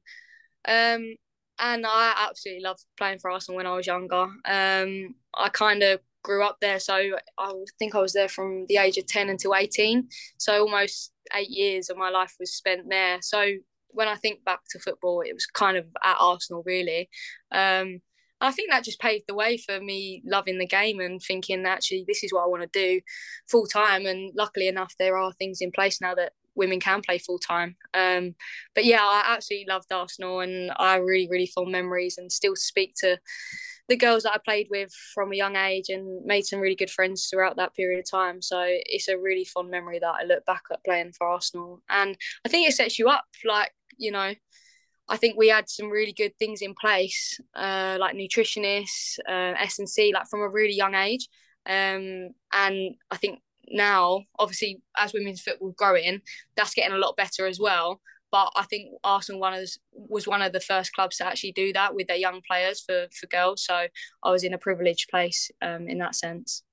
Um 0.67 1.15
and 1.57 1.85
I 1.87 2.27
absolutely 2.29 2.63
loved 2.63 2.83
playing 2.97 3.19
for 3.19 3.31
Arsenal 3.31 3.55
when 3.55 3.65
I 3.65 3.75
was 3.75 3.87
younger. 3.87 4.27
Um 4.45 5.15
I 5.33 5.49
kind 5.53 5.83
of 5.83 6.01
grew 6.21 6.43
up 6.43 6.57
there, 6.59 6.79
so 6.79 6.95
I 7.37 7.53
think 7.79 7.95
I 7.95 7.99
was 7.99 8.13
there 8.13 8.27
from 8.27 8.65
the 8.67 8.77
age 8.77 8.97
of 8.97 9.07
ten 9.07 9.29
until 9.29 9.55
eighteen. 9.55 10.09
So 10.37 10.59
almost 10.59 11.13
eight 11.33 11.49
years 11.49 11.89
of 11.89 11.97
my 11.97 12.09
life 12.09 12.35
was 12.39 12.53
spent 12.53 12.89
there. 12.89 13.19
So 13.21 13.45
when 13.87 14.09
I 14.09 14.15
think 14.15 14.43
back 14.43 14.59
to 14.71 14.79
football, 14.79 15.21
it 15.21 15.33
was 15.33 15.45
kind 15.45 15.77
of 15.77 15.85
at 16.03 16.17
Arsenal 16.19 16.61
really. 16.65 17.09
Um, 17.51 18.01
I 18.41 18.51
think 18.51 18.69
that 18.69 18.83
just 18.83 18.99
paved 18.99 19.25
the 19.27 19.35
way 19.35 19.57
for 19.57 19.79
me 19.79 20.21
loving 20.25 20.57
the 20.57 20.67
game 20.67 20.99
and 20.99 21.21
thinking 21.21 21.65
actually 21.65 22.03
this 22.07 22.23
is 22.23 22.33
what 22.33 22.43
I 22.43 22.47
want 22.47 22.63
to 22.63 22.69
do 22.79 23.01
full 23.49 23.65
time. 23.65 24.05
And 24.05 24.31
luckily 24.35 24.67
enough, 24.67 24.93
there 24.99 25.17
are 25.17 25.31
things 25.33 25.61
in 25.61 25.71
place 25.71 26.01
now 26.01 26.15
that 26.15 26.33
women 26.55 26.79
can 26.79 27.01
play 27.01 27.17
full 27.17 27.39
time. 27.39 27.75
Um, 27.93 28.35
but 28.73 28.85
yeah, 28.85 29.01
I 29.01 29.23
absolutely 29.35 29.67
loved 29.69 29.91
Arsenal 29.91 30.39
and 30.39 30.71
I 30.77 30.95
really, 30.95 31.27
really 31.29 31.47
fond 31.47 31.71
memories 31.71 32.17
and 32.17 32.31
still 32.31 32.55
speak 32.55 32.95
to 32.99 33.19
the 33.87 33.97
girls 33.97 34.23
that 34.23 34.33
I 34.33 34.39
played 34.43 34.67
with 34.71 34.91
from 35.13 35.31
a 35.31 35.35
young 35.35 35.55
age 35.55 35.89
and 35.89 36.25
made 36.25 36.45
some 36.45 36.59
really 36.59 36.75
good 36.75 36.89
friends 36.89 37.27
throughout 37.27 37.57
that 37.57 37.75
period 37.75 37.99
of 37.99 38.09
time. 38.09 38.41
So 38.41 38.63
it's 38.65 39.07
a 39.07 39.17
really 39.17 39.45
fond 39.45 39.69
memory 39.69 39.99
that 39.99 40.15
I 40.21 40.25
look 40.25 40.43
back 40.45 40.63
at 40.71 40.83
playing 40.83 41.13
for 41.13 41.27
Arsenal. 41.27 41.81
And 41.89 42.17
I 42.45 42.49
think 42.49 42.67
it 42.67 42.73
sets 42.73 42.97
you 42.97 43.09
up 43.09 43.25
like, 43.43 43.71
you 43.97 44.11
know, 44.11 44.33
I 45.07 45.17
think 45.17 45.37
we 45.37 45.49
had 45.49 45.69
some 45.69 45.89
really 45.89 46.13
good 46.13 46.33
things 46.39 46.61
in 46.61 46.73
place, 46.73 47.39
uh, 47.55 47.97
like 47.99 48.15
nutritionists, 48.15 49.19
uh, 49.29 49.53
S 49.59 49.79
and 49.79 49.89
C, 49.89 50.11
like 50.13 50.27
from 50.27 50.41
a 50.41 50.49
really 50.49 50.73
young 50.73 50.95
age. 50.95 51.27
Um, 51.67 52.29
and 52.53 52.95
I 53.11 53.17
think 53.17 53.39
now, 53.67 54.21
obviously, 54.39 54.81
as 54.97 55.13
women's 55.13 55.41
football 55.41 55.73
growing, 55.77 56.21
that's 56.55 56.73
getting 56.73 56.95
a 56.95 56.99
lot 56.99 57.17
better 57.17 57.45
as 57.45 57.59
well. 57.59 58.01
But 58.31 58.51
I 58.55 58.63
think 58.63 58.89
Arsenal 59.03 59.39
one 59.41 59.63
was 59.93 60.27
one 60.27 60.41
of 60.41 60.51
the 60.51 60.59
first 60.59 60.93
clubs 60.93 61.17
to 61.17 61.25
actually 61.25 61.53
do 61.53 61.71
that 61.73 61.95
with 61.95 62.07
their 62.07 62.17
young 62.17 62.41
players 62.45 62.81
for 62.81 63.07
for 63.17 63.27
girls. 63.27 63.63
So 63.63 63.87
I 64.23 64.31
was 64.31 64.43
in 64.43 64.53
a 64.53 64.57
privileged 64.57 65.09
place 65.09 65.51
um, 65.61 65.87
in 65.87 65.99
that 65.99 66.15
sense. 66.15 66.63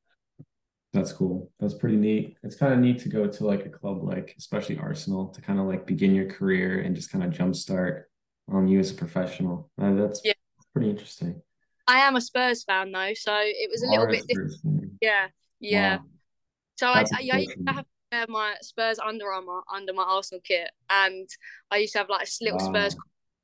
That's 0.93 1.13
cool. 1.13 1.51
That's 1.61 1.75
pretty 1.75 1.97
neat. 1.97 2.37
It's 2.43 2.57
kind 2.57 2.73
of 2.73 2.81
neat 2.81 2.99
to 3.01 3.09
go 3.09 3.27
to 3.27 3.47
like 3.47 3.65
a 3.65 3.71
club 3.71 4.03
like, 4.03 4.35
especially 4.39 4.79
Arsenal, 4.79 5.29
to 5.29 5.41
kind 5.41 5.59
of 5.59 5.67
like 5.67 5.87
begin 5.87 6.15
your 6.15 6.29
career 6.29 6.81
and 6.81 6.97
just 6.97 7.11
kind 7.11 7.25
of 7.25 7.31
jumpstart 7.31 8.05
on 8.51 8.69
you 8.69 8.79
as 8.79 8.91
a 8.91 8.95
professional. 8.95 9.71
Uh, 9.81 9.95
that's 9.95 10.21
yeah. 10.25 10.33
pretty 10.73 10.91
interesting. 10.91 11.41
I 11.87 11.99
am 11.99 12.17
a 12.17 12.21
Spurs 12.21 12.65
fan 12.65 12.93
though, 12.93 13.15
so 13.15 13.35
it 13.39 13.71
was 13.71 13.83
a 13.83 13.87
little 13.87 14.07
bit 14.07 14.27
different. 14.27 14.93
Yeah, 15.01 15.29
yeah. 15.61 15.97
Wow. 15.97 16.05
So 16.77 16.87
I, 16.89 17.01
I, 17.01 17.31
I, 17.33 17.37
used 17.39 17.57
to 17.67 17.73
have 17.73 17.85
uh, 18.13 18.27
my 18.29 18.55
Spurs 18.61 18.99
Under 18.99 19.33
Armour 19.33 19.63
under 19.73 19.93
my 19.93 20.05
Arsenal 20.05 20.41
kit, 20.45 20.71
and 20.89 21.29
I 21.71 21.79
used 21.79 21.93
to 21.95 22.01
have 22.01 22.09
like 22.09 22.27
a 22.27 22.45
little 22.45 22.59
wow. 22.59 22.67
Spurs 22.67 22.97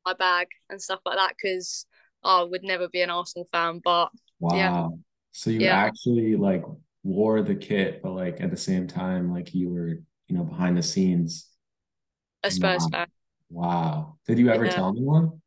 my 0.05 0.14
bag 0.14 0.49
and 0.71 0.81
stuff 0.81 1.00
like 1.05 1.17
that 1.17 1.35
because 1.40 1.87
oh, 2.25 2.40
I 2.40 2.45
would 2.45 2.62
never 2.62 2.88
be 2.88 3.02
an 3.02 3.11
Arsenal 3.11 3.47
fan. 3.52 3.81
But 3.85 4.11
wow, 4.40 4.57
yeah. 4.57 4.88
so 5.33 5.50
you 5.50 5.61
yeah. 5.61 5.76
actually 5.76 6.37
like 6.37 6.64
wore 7.02 7.43
the 7.43 7.55
kit, 7.55 8.02
but 8.02 8.12
like 8.12 8.40
at 8.40 8.50
the 8.50 8.57
same 8.57 8.87
time, 8.87 9.33
like 9.33 9.55
you 9.55 9.71
were, 9.71 10.00
you 10.28 10.37
know, 10.37 10.45
behind 10.45 10.76
the 10.76 10.83
scenes. 10.83 11.49
A 12.45 12.50
Spurs 12.50 12.87
wow. 12.93 13.00
fan. 13.00 13.07
Wow. 13.50 14.17
Did 14.26 14.38
you 14.38 14.50
ever 14.50 14.64
yeah. 14.64 14.71
tell 14.73 14.88
anyone? 14.88 15.40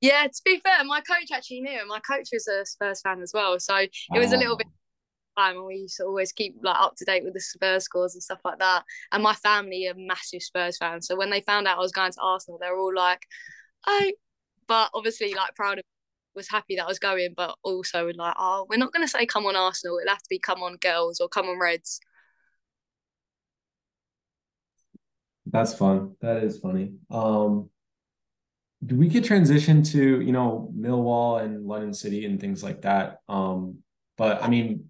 Yeah, 0.00 0.26
to 0.26 0.42
be 0.44 0.60
fair, 0.60 0.84
my 0.84 1.00
coach 1.00 1.30
actually 1.32 1.62
knew. 1.62 1.86
My 1.88 2.00
coach 2.00 2.28
was 2.32 2.46
a 2.46 2.64
Spurs 2.64 3.00
fan 3.00 3.20
as 3.20 3.32
well. 3.34 3.58
So 3.58 3.76
it 3.76 3.90
was 4.12 4.32
a 4.32 4.36
little 4.36 4.56
bit 4.56 4.68
time, 5.36 5.56
and 5.56 5.66
we 5.66 5.76
used 5.76 5.96
to 5.96 6.04
always 6.04 6.32
keep 6.32 6.56
like 6.62 6.80
up 6.80 6.94
to 6.96 7.04
date 7.04 7.24
with 7.24 7.34
the 7.34 7.40
Spurs 7.40 7.84
scores 7.84 8.14
and 8.14 8.22
stuff 8.22 8.40
like 8.44 8.58
that. 8.58 8.84
And 9.12 9.22
my 9.22 9.34
family 9.34 9.88
are 9.88 9.94
massive 9.96 10.42
Spurs 10.42 10.76
fans, 10.78 11.06
so 11.06 11.16
when 11.16 11.30
they 11.30 11.40
found 11.40 11.66
out 11.66 11.78
I 11.78 11.80
was 11.80 11.92
going 11.92 12.12
to 12.12 12.20
Arsenal, 12.20 12.58
they 12.60 12.70
were 12.70 12.78
all 12.78 12.94
like, 12.94 13.22
"Oh," 13.86 14.12
but 14.66 14.90
obviously 14.94 15.34
like 15.34 15.54
proud 15.54 15.78
of 15.78 15.84
was 16.34 16.48
happy 16.48 16.76
that 16.76 16.84
I 16.84 16.88
was 16.88 16.98
going, 16.98 17.34
but 17.36 17.56
also 17.62 18.10
like, 18.14 18.34
oh, 18.38 18.66
we're 18.70 18.78
not 18.78 18.92
going 18.92 19.04
to 19.04 19.10
say 19.10 19.26
come 19.26 19.44
on 19.46 19.56
Arsenal. 19.56 19.98
It'll 19.98 20.10
have 20.10 20.22
to 20.22 20.28
be 20.30 20.38
come 20.38 20.62
on 20.62 20.76
girls 20.76 21.20
or 21.20 21.28
come 21.28 21.46
on 21.46 21.58
Reds. 21.58 22.00
That's 25.50 25.74
fun. 25.74 26.16
That 26.20 26.44
is 26.44 26.58
funny. 26.58 26.92
Um, 27.10 27.70
do 28.84 28.94
we 28.94 29.10
could 29.10 29.24
transition 29.24 29.82
to 29.82 30.20
you 30.20 30.32
know 30.32 30.72
Millwall 30.76 31.42
and 31.42 31.66
London 31.66 31.92
City 31.92 32.24
and 32.26 32.40
things 32.40 32.62
like 32.62 32.82
that. 32.82 33.20
Um, 33.28 33.78
but 34.16 34.42
I 34.42 34.48
mean, 34.48 34.86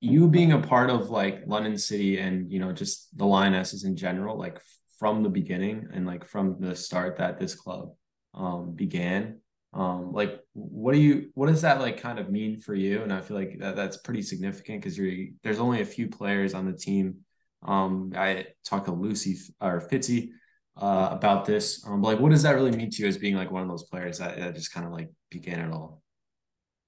you 0.00 0.28
being 0.28 0.52
a 0.52 0.58
part 0.58 0.90
of 0.90 1.10
like 1.10 1.42
London 1.46 1.78
City 1.78 2.18
and 2.18 2.52
you 2.52 2.60
know 2.60 2.72
just 2.72 3.16
the 3.16 3.26
Lionesses 3.26 3.84
in 3.84 3.96
general, 3.96 4.38
like 4.38 4.60
from 4.98 5.22
the 5.22 5.28
beginning 5.28 5.88
and 5.92 6.06
like 6.06 6.24
from 6.24 6.56
the 6.60 6.76
start 6.76 7.16
that 7.16 7.38
this 7.38 7.54
club 7.54 7.92
um, 8.34 8.72
began. 8.72 9.38
Um, 9.74 10.12
like 10.12 10.38
what 10.52 10.92
do 10.92 11.00
you 11.00 11.30
what 11.34 11.46
does 11.46 11.62
that 11.62 11.80
like 11.80 12.00
kind 12.00 12.18
of 12.18 12.30
mean 12.30 12.58
for 12.58 12.74
you? 12.74 13.02
And 13.02 13.12
I 13.12 13.20
feel 13.20 13.36
like 13.36 13.58
that, 13.58 13.74
that's 13.74 13.96
pretty 13.96 14.22
significant 14.22 14.80
because 14.80 14.98
you're 14.98 15.28
there's 15.42 15.58
only 15.58 15.80
a 15.80 15.86
few 15.86 16.08
players 16.08 16.54
on 16.54 16.66
the 16.66 16.76
team. 16.76 17.16
Um, 17.64 18.12
I 18.16 18.46
talked 18.64 18.86
to 18.86 18.92
Lucy 18.92 19.38
or 19.60 19.80
Fitzy 19.80 20.30
uh, 20.76 21.08
about 21.12 21.44
this. 21.44 21.84
Um, 21.86 22.02
like, 22.02 22.18
what 22.18 22.30
does 22.30 22.42
that 22.42 22.54
really 22.54 22.72
mean 22.72 22.90
to 22.90 23.02
you 23.02 23.08
as 23.08 23.18
being 23.18 23.36
like 23.36 23.50
one 23.50 23.62
of 23.62 23.68
those 23.68 23.84
players 23.84 24.18
that, 24.18 24.38
that 24.38 24.54
just 24.54 24.72
kind 24.72 24.86
of 24.86 24.92
like 24.92 25.10
began 25.30 25.60
it 25.60 25.72
all? 25.72 26.02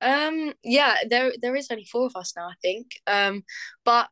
Um, 0.01 0.53
yeah, 0.63 0.97
there 1.09 1.33
there 1.41 1.57
is 1.57 1.69
only 1.71 1.85
four 1.85 2.07
of 2.07 2.17
us 2.17 2.35
now, 2.37 2.49
I 2.49 2.55
think. 2.61 2.89
Um, 3.07 3.43
but 3.85 4.09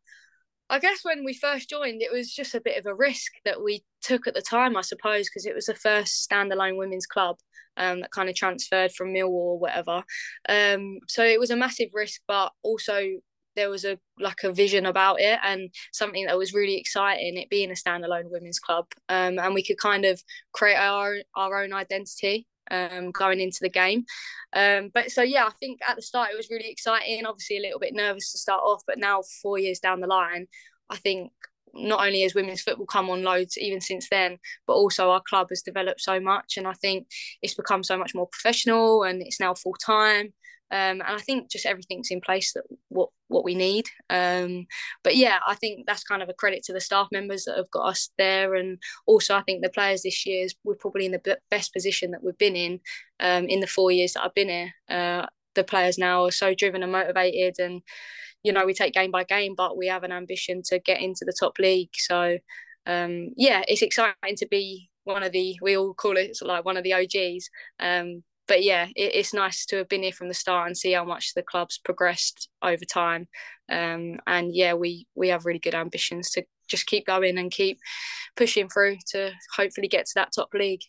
I 0.71 0.79
guess 0.79 1.01
when 1.03 1.25
we 1.25 1.35
first 1.35 1.69
joined, 1.69 2.01
it 2.01 2.13
was 2.13 2.33
just 2.33 2.55
a 2.55 2.61
bit 2.61 2.79
of 2.79 2.87
a 2.87 2.95
risk 2.95 3.33
that 3.45 3.63
we 3.63 3.85
took 4.01 4.27
at 4.27 4.35
the 4.35 4.41
time, 4.41 4.77
I 4.77 4.81
suppose, 4.81 5.29
because 5.29 5.45
it 5.45 5.55
was 5.55 5.67
the 5.67 5.75
first 5.75 6.29
standalone 6.31 6.79
women's 6.79 7.07
club 7.07 7.37
um, 7.77 8.01
that 8.01 8.11
kind 8.11 8.31
of 8.31 8.35
transferred 8.35 8.93
from 8.93 9.13
Millwall 9.13 9.31
or 9.31 9.59
whatever. 9.59 10.03
Um, 10.49 10.99
so 11.09 11.25
it 11.25 11.39
was 11.39 11.51
a 11.51 11.57
massive 11.57 11.91
risk, 11.93 12.23
but 12.27 12.53
also 12.63 13.03
there 13.57 13.71
was 13.71 13.85
a 13.85 13.99
like 14.19 14.45
a 14.45 14.53
vision 14.53 14.87
about 14.87 15.21
it 15.21 15.39
and 15.45 15.71
something 15.93 16.27
that 16.27 16.39
was 16.39 16.55
really 16.55 16.77
exciting 16.77 17.37
it 17.37 17.51
being 17.51 17.71
a 17.71 17.75
standalone 17.75 18.31
women's 18.31 18.59
club 18.59 18.87
um, 19.09 19.39
and 19.39 19.55
we 19.55 19.63
could 19.63 19.79
kind 19.79 20.05
of 20.05 20.23
create 20.53 20.77
our 20.77 21.17
our 21.37 21.63
own 21.63 21.73
identity 21.73 22.47
um, 22.71 23.11
going 23.11 23.41
into 23.41 23.59
the 23.61 23.69
game 23.69 24.05
um, 24.55 24.91
but 24.95 25.11
so 25.11 25.23
yeah 25.23 25.45
I 25.45 25.51
think 25.61 25.81
at 25.87 25.97
the 25.97 26.03
start 26.03 26.31
it 26.33 26.37
was 26.37 26.51
really 26.51 26.71
exciting 26.71 27.27
obviously 27.27 27.59
a 27.59 27.63
little 27.63 27.81
bit 27.81 27.95
nervous 27.95 28.33
to 28.33 28.39
start 28.39 28.63
off 28.63 28.83
but 28.87 28.99
now 28.99 29.23
four 29.43 29.59
years 29.59 29.81
down 29.81 30.01
the 30.01 30.07
line 30.07 30.47
I 30.91 30.97
think 30.97 31.33
not 31.75 32.05
only 32.05 32.23
has 32.23 32.35
women's 32.35 32.63
football 32.63 32.87
come 32.87 33.11
on 33.11 33.23
loads 33.23 33.57
even 33.59 33.81
since 33.81 34.09
then, 34.11 34.39
but 34.67 34.75
also 34.75 35.11
our 35.11 35.23
club 35.27 35.49
has 35.51 35.63
developed 35.63 36.01
so 36.01 36.21
much. 36.21 36.55
And 36.57 36.67
I 36.67 36.75
think 36.75 37.07
it's 37.41 37.55
become 37.55 37.83
so 37.83 37.97
much 37.97 38.15
more 38.15 38.29
professional 38.29 39.05
and 39.05 39.23
it's 39.23 39.41
now 39.41 39.55
full 39.55 39.75
time. 39.75 40.33
Um, 40.73 41.03
and 41.03 41.03
I 41.03 41.19
think 41.19 41.51
just 41.51 41.67
everything's 41.67 42.11
in 42.11 42.23
place 42.23 42.55
that 42.55 42.65
what 42.89 43.11
what 43.29 43.45
we 43.45 43.55
need. 43.55 43.85
Um, 44.09 44.67
but 45.05 45.17
yeah, 45.17 45.39
I 45.47 45.55
think 45.55 45.87
that's 45.87 46.03
kind 46.03 46.23
of 46.23 46.31
a 46.31 46.35
credit 46.35 46.63
to 46.65 46.73
the 46.73 46.81
staff 46.81 47.09
members 47.13 47.45
that 47.45 47.59
have 47.59 47.71
got 47.71 47.89
us 47.89 48.09
there, 48.17 48.55
and 48.55 48.79
also 49.07 49.37
I 49.37 49.43
think 49.43 49.63
the 49.63 49.69
players 49.69 50.03
this 50.03 50.25
year 50.25 50.47
is 50.47 50.55
we're 50.65 50.75
probably 50.75 51.05
in 51.05 51.13
the 51.13 51.39
best 51.51 51.75
position 51.75 52.13
that 52.13 52.25
we've 52.25 52.39
been 52.39 52.57
in 52.57 52.81
um, 53.21 53.45
in 53.49 53.61
the 53.61 53.67
four 53.67 53.93
years 53.93 54.15
that 54.15 54.25
I've 54.25 54.35
been 54.35 54.49
here. 54.49 54.73
Uh, 54.89 55.27
the 55.55 55.63
players 55.63 55.99
now 55.99 56.25
are 56.25 56.31
so 56.31 56.55
driven 56.55 56.83
and 56.83 56.91
motivated, 56.91 57.59
and 57.59 57.83
you 58.43 58.51
know 58.51 58.65
we 58.65 58.73
take 58.73 58.95
game 58.95 59.11
by 59.11 59.25
game, 59.25 59.55
but 59.55 59.77
we 59.77 59.89
have 59.89 60.05
an 60.05 60.13
ambition 60.13 60.63
to 60.67 60.79
get 60.79 61.03
into 61.03 61.27
the 61.27 61.37
top 61.39 61.59
league. 61.59 61.91
So 61.93 62.39
um, 62.87 63.29
yeah, 63.37 63.63
it's 63.69 63.83
exciting 63.83 64.37
to 64.37 64.47
be 64.47 64.89
one 65.05 65.23
of 65.23 65.33
the 65.33 65.59
we 65.61 65.77
all 65.77 65.93
call 65.93 66.17
it 66.17 66.39
like 66.41 66.65
one 66.65 66.79
of 66.79 66.85
the 66.85 66.95
OGs. 66.95 67.51
Um, 67.79 68.23
but 68.53 68.63
yeah, 68.63 68.89
it, 68.95 69.15
it's 69.15 69.33
nice 69.33 69.65
to 69.65 69.77
have 69.77 69.89
been 69.89 70.03
here 70.03 70.13
from 70.13 70.29
the 70.29 70.35
start 70.35 70.67
and 70.67 70.77
see 70.77 70.93
how 70.93 71.07
much 71.07 71.33
the 71.33 71.43
club's 71.43 71.79
progressed 71.79 72.51
over 72.61 72.85
time. 72.85 73.27
Um, 73.71 74.19
and 74.27 74.55
yeah, 74.55 74.75
we 74.75 75.07
we 75.15 75.29
have 75.29 75.47
really 75.47 75.59
good 75.59 75.75
ambitions 75.75 76.29
to 76.33 76.45
just 76.69 76.85
keep 76.85 77.07
going 77.07 77.39
and 77.39 77.51
keep 77.51 77.79
pushing 78.37 78.69
through 78.69 78.99
to 79.13 79.31
hopefully 79.57 79.89
get 79.89 80.05
to 80.05 80.13
that 80.17 80.33
top 80.37 80.53
league. 80.53 80.83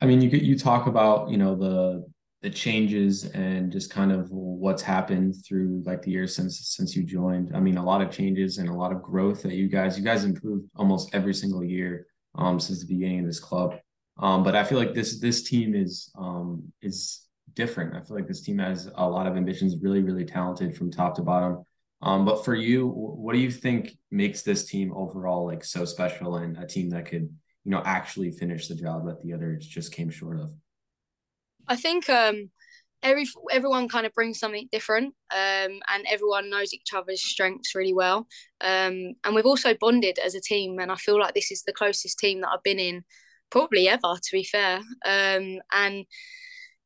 I 0.00 0.06
mean, 0.06 0.20
you 0.20 0.30
you 0.30 0.58
talk 0.58 0.88
about 0.88 1.30
you 1.30 1.36
know 1.36 1.54
the 1.54 2.04
the 2.42 2.50
changes 2.50 3.26
and 3.26 3.70
just 3.70 3.92
kind 3.92 4.10
of 4.10 4.28
what's 4.32 4.82
happened 4.82 5.36
through 5.46 5.84
like 5.86 6.02
the 6.02 6.10
years 6.10 6.34
since 6.34 6.58
since 6.70 6.96
you 6.96 7.04
joined. 7.04 7.52
I 7.54 7.60
mean, 7.60 7.76
a 7.76 7.84
lot 7.84 8.02
of 8.02 8.10
changes 8.10 8.58
and 8.58 8.68
a 8.68 8.74
lot 8.74 8.90
of 8.90 9.04
growth 9.04 9.40
that 9.44 9.52
you 9.52 9.68
guys 9.68 9.96
you 9.96 10.02
guys 10.02 10.24
improved 10.24 10.68
almost 10.74 11.14
every 11.14 11.32
single 11.32 11.62
year 11.62 12.08
um, 12.34 12.60
since 12.60 12.80
the 12.80 12.86
beginning 12.86 13.20
of 13.20 13.26
this 13.26 13.40
club. 13.40 13.76
Um, 14.18 14.44
but 14.44 14.54
I 14.54 14.64
feel 14.64 14.78
like 14.78 14.94
this 14.94 15.18
this 15.20 15.42
team 15.42 15.74
is 15.74 16.10
um, 16.16 16.72
is 16.82 17.26
different. 17.54 17.94
I 17.94 18.00
feel 18.00 18.16
like 18.16 18.28
this 18.28 18.42
team 18.42 18.58
has 18.58 18.90
a 18.94 19.08
lot 19.08 19.26
of 19.26 19.36
ambitions, 19.36 19.82
really 19.82 20.02
really 20.02 20.24
talented 20.24 20.76
from 20.76 20.90
top 20.90 21.16
to 21.16 21.22
bottom. 21.22 21.64
Um, 22.02 22.24
but 22.24 22.44
for 22.44 22.54
you, 22.54 22.86
what 22.86 23.32
do 23.32 23.40
you 23.40 23.50
think 23.50 23.96
makes 24.10 24.42
this 24.42 24.66
team 24.66 24.92
overall 24.94 25.46
like 25.46 25.64
so 25.64 25.84
special 25.84 26.36
and 26.36 26.56
a 26.58 26.66
team 26.66 26.90
that 26.90 27.06
could 27.06 27.22
you 27.64 27.70
know 27.70 27.82
actually 27.84 28.30
finish 28.30 28.68
the 28.68 28.74
job 28.74 29.06
that 29.06 29.22
the 29.22 29.32
others 29.32 29.66
just 29.66 29.92
came 29.92 30.10
short 30.10 30.38
of? 30.38 30.52
I 31.66 31.76
think 31.76 32.08
um, 32.08 32.50
every 33.04 33.26
everyone 33.52 33.88
kind 33.88 34.06
of 34.06 34.14
brings 34.14 34.38
something 34.38 34.68
different, 34.72 35.14
um, 35.30 35.78
and 35.88 36.04
everyone 36.10 36.50
knows 36.50 36.72
each 36.72 36.92
other's 36.96 37.22
strengths 37.22 37.74
really 37.74 37.92
well. 37.92 38.26
Um, 38.60 39.14
and 39.22 39.34
we've 39.34 39.46
also 39.46 39.74
bonded 39.78 40.18
as 40.18 40.34
a 40.34 40.40
team, 40.40 40.78
and 40.80 40.90
I 40.90 40.96
feel 40.96 41.20
like 41.20 41.34
this 41.34 41.52
is 41.52 41.62
the 41.62 41.72
closest 41.72 42.18
team 42.18 42.40
that 42.40 42.50
I've 42.52 42.62
been 42.64 42.80
in 42.80 43.04
probably 43.50 43.88
ever, 43.88 44.14
to 44.20 44.32
be 44.32 44.42
fair. 44.42 44.78
Um, 45.06 45.60
and 45.72 46.06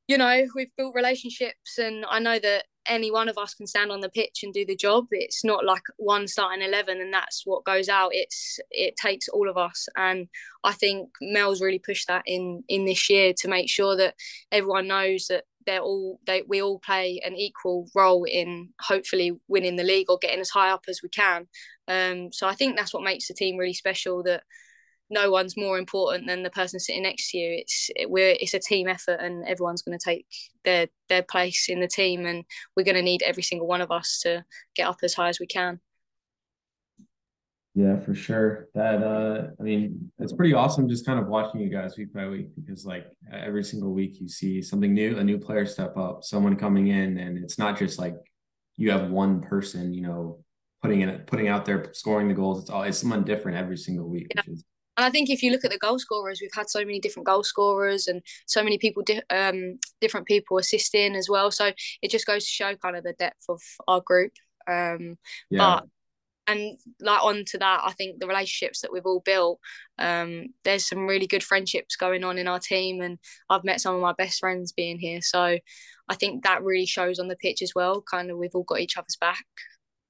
you 0.09 0.19
know, 0.19 0.47
we've 0.55 0.75
built 0.77 0.95
relationships, 0.95 1.79
and 1.79 2.05
I 2.11 2.19
know 2.19 2.39
that 2.39 2.65
any 2.89 3.11
one 3.11 3.29
of 3.29 3.37
us 3.37 3.55
can 3.55 3.67
stand 3.67 3.93
on 3.93 4.01
the 4.01 4.09
pitch 4.09 4.41
and 4.43 4.53
do 4.53 4.65
the 4.65 4.75
job. 4.75 5.07
It's 5.11 5.45
not 5.45 5.65
like 5.65 5.83
one 5.99 6.27
starting 6.27 6.63
eleven 6.63 7.01
and 7.01 7.13
that's 7.13 7.43
what 7.45 7.65
goes 7.65 7.89
out. 7.89 8.11
It's 8.13 8.59
it 8.71 8.97
takes 8.97 9.29
all 9.29 9.49
of 9.49 9.57
us, 9.57 9.87
and 9.97 10.27
I 10.65 10.73
think 10.73 11.11
Mel's 11.21 11.61
really 11.61 11.79
pushed 11.79 12.09
that 12.09 12.23
in 12.27 12.65
in 12.69 12.87
this 12.87 13.09
year 13.09 13.33
to 13.41 13.49
make 13.49 13.69
sure 13.71 13.97
that 13.97 14.15
everyone 14.51 14.89
knows 14.89 15.27
that 15.29 15.45
they're 15.69 15.81
all 15.81 16.19
they 16.27 16.43
we 16.49 16.63
all 16.63 16.79
play 16.79 17.21
an 17.23 17.37
equal 17.37 17.87
role 17.95 18.25
in 18.25 18.71
hopefully 18.81 19.33
winning 19.49 19.77
the 19.77 19.85
league 19.85 20.09
or 20.09 20.17
getting 20.19 20.41
as 20.41 20.49
high 20.49 20.71
up 20.71 20.85
as 20.89 21.01
we 21.03 21.11
can. 21.11 21.47
Um, 21.87 22.33
so 22.33 22.49
I 22.49 22.55
think 22.55 22.75
that's 22.75 22.95
what 22.95 23.03
makes 23.03 23.29
the 23.29 23.35
team 23.35 23.59
really 23.59 23.75
special. 23.75 24.23
That 24.23 24.45
no 25.11 25.31
one's 25.31 25.59
more 25.59 25.79
important 25.79 26.27
than 26.27 26.43
the 26.43 26.51
person 26.51 26.81
sitting 26.81 27.03
next 27.03 27.31
to 27.31 27.39
you. 27.39 27.59
It's 27.59 27.91
it, 27.95 28.11
we're 28.11 28.35
it's 28.41 28.55
a 28.55 28.59
team 28.59 28.89
effort, 28.89 29.21
and 29.21 29.45
everyone's 29.47 29.83
going 29.83 29.99
to 29.99 30.03
take 30.03 30.27
their 30.65 30.89
their 31.11 31.23
place 31.23 31.67
in 31.69 31.81
the 31.81 31.87
team, 31.87 32.25
and 32.25 32.45
we're 32.75 32.85
going 32.85 32.95
to 32.95 33.03
need 33.03 33.23
every 33.23 33.43
single 33.43 33.67
one 33.67 33.83
of 33.83 33.91
us 33.91 34.21
to 34.23 34.45
get 34.75 34.89
up 34.89 35.01
as 35.03 35.13
high 35.13 35.29
as 35.29 35.39
we 35.39 35.47
can. 35.47 35.81
Yeah, 37.79 38.01
for 38.01 38.13
sure. 38.13 38.67
That 38.75 39.05
uh 39.05 39.51
I 39.61 39.63
mean, 39.63 40.11
it's 40.19 40.33
pretty 40.33 40.53
awesome 40.53 40.89
just 40.89 41.07
kind 41.07 41.21
of 41.21 41.29
watching 41.29 41.61
you 41.61 41.69
guys 41.69 41.97
week 41.97 42.13
by 42.13 42.27
week 42.27 42.49
because 42.57 42.85
like 42.85 43.07
every 43.33 43.63
single 43.63 43.93
week 43.93 44.21
you 44.21 44.29
see 44.29 44.61
something 44.63 44.93
new, 44.93 45.17
a 45.17 45.23
new 45.23 45.39
player 45.39 45.65
step 45.65 45.97
up, 45.97 46.25
someone 46.25 46.57
coming 46.57 46.89
in 46.89 47.19
and 47.19 47.39
it's 47.39 47.57
not 47.57 47.79
just 47.79 47.97
like 47.97 48.17
you 48.77 48.91
have 48.91 49.11
one 49.11 49.41
person, 49.41 49.95
you 49.95 50.03
know, 50.03 50.41
putting 50.83 51.03
in 51.03 51.21
putting 51.27 51.47
out 51.47 51.65
there 51.65 51.91
scoring 51.93 52.27
the 52.27 52.35
goals. 52.35 52.63
It's 52.63 52.71
all 52.71 52.83
it's 52.83 52.99
someone 52.99 53.23
different 53.23 53.57
every 53.57 53.77
single 53.77 54.09
week, 54.09 54.27
yeah. 54.35 54.43
is 54.49 54.65
and 54.97 55.05
I 55.05 55.11
think 55.11 55.31
if 55.31 55.45
you 55.45 55.53
look 55.53 55.65
at 55.65 55.71
the 55.71 55.79
goal 55.79 56.01
scorers, 56.01 56.41
we've 56.41 56.51
had 56.53 56.69
so 56.69 56.81
many 56.81 56.99
different 56.99 57.29
goal 57.29 57.45
scorers 57.45 58.09
and 58.09 58.21
so 58.47 58.65
many 58.65 58.79
people, 58.79 59.05
di- 59.05 59.23
um, 59.31 59.79
different 60.01 60.27
people 60.27 60.59
assisting 60.59 61.15
as 61.15 61.29
well. 61.29 61.53
So 61.53 61.71
it 62.03 62.11
just 62.11 62.27
goes 62.27 62.45
to 62.45 62.51
show 62.51 62.75
kind 62.75 62.97
of 62.97 63.05
the 63.05 63.13
depth 63.13 63.45
of 63.49 63.61
our 63.87 64.01
group. 64.01 64.33
Um, 64.67 65.17
yeah. 65.51 65.59
But 65.59 65.85
and 66.49 66.79
like 67.01 67.23
on 67.23 67.45
to 67.45 67.59
that 67.59 67.83
i 67.85 67.93
think 67.93 68.19
the 68.19 68.27
relationships 68.27 68.81
that 68.81 68.93
we've 68.93 69.07
all 69.07 69.21
built 69.21 69.61
um, 70.01 70.47
there's 70.65 70.89
some 70.89 71.07
really 71.07 71.27
good 71.27 71.43
friendships 71.43 71.97
going 71.97 72.23
on 72.25 72.39
in 72.39 72.49
our 72.49 72.59
team 72.59 73.01
and 73.01 73.19
i've 73.51 73.65
met 73.65 73.81
some 73.81 73.95
of 73.95 74.01
my 74.01 74.13
best 74.13 74.41
friends 74.41 74.73
being 74.73 74.99
here. 74.99 75.21
So 75.21 75.59
i 76.09 76.15
think 76.15 76.45
that 76.45 76.63
really 76.63 76.87
shows 76.87 77.19
on 77.19 77.29
the 77.29 77.37
pitch 77.37 77.63
as 77.63 77.73
well 77.75 78.03
kind 78.03 78.31
of 78.31 78.39
we've 78.39 78.55
all 78.55 78.63
got 78.63 78.81
each 78.81 78.97
other's 78.97 79.17
back 79.21 79.45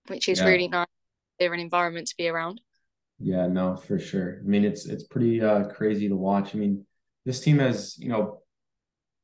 which 0.06 0.28
is 0.28 0.38
yeah. 0.38 0.46
really 0.46 0.68
nice 0.68 0.86
they're 1.38 1.54
an 1.54 1.60
environment 1.60 2.08
to 2.08 2.16
be 2.16 2.28
around. 2.28 2.60
Yeah 3.20 3.46
no 3.46 3.76
for 3.76 3.98
sure. 3.98 4.40
I 4.44 4.48
mean 4.48 4.64
it's 4.64 4.86
it's 4.86 5.04
pretty 5.04 5.40
uh, 5.40 5.64
crazy 5.64 6.08
to 6.08 6.16
watch. 6.16 6.54
I 6.54 6.58
mean 6.58 6.84
this 7.24 7.40
team 7.40 7.58
has 7.58 7.96
you 7.98 8.08
know 8.08 8.40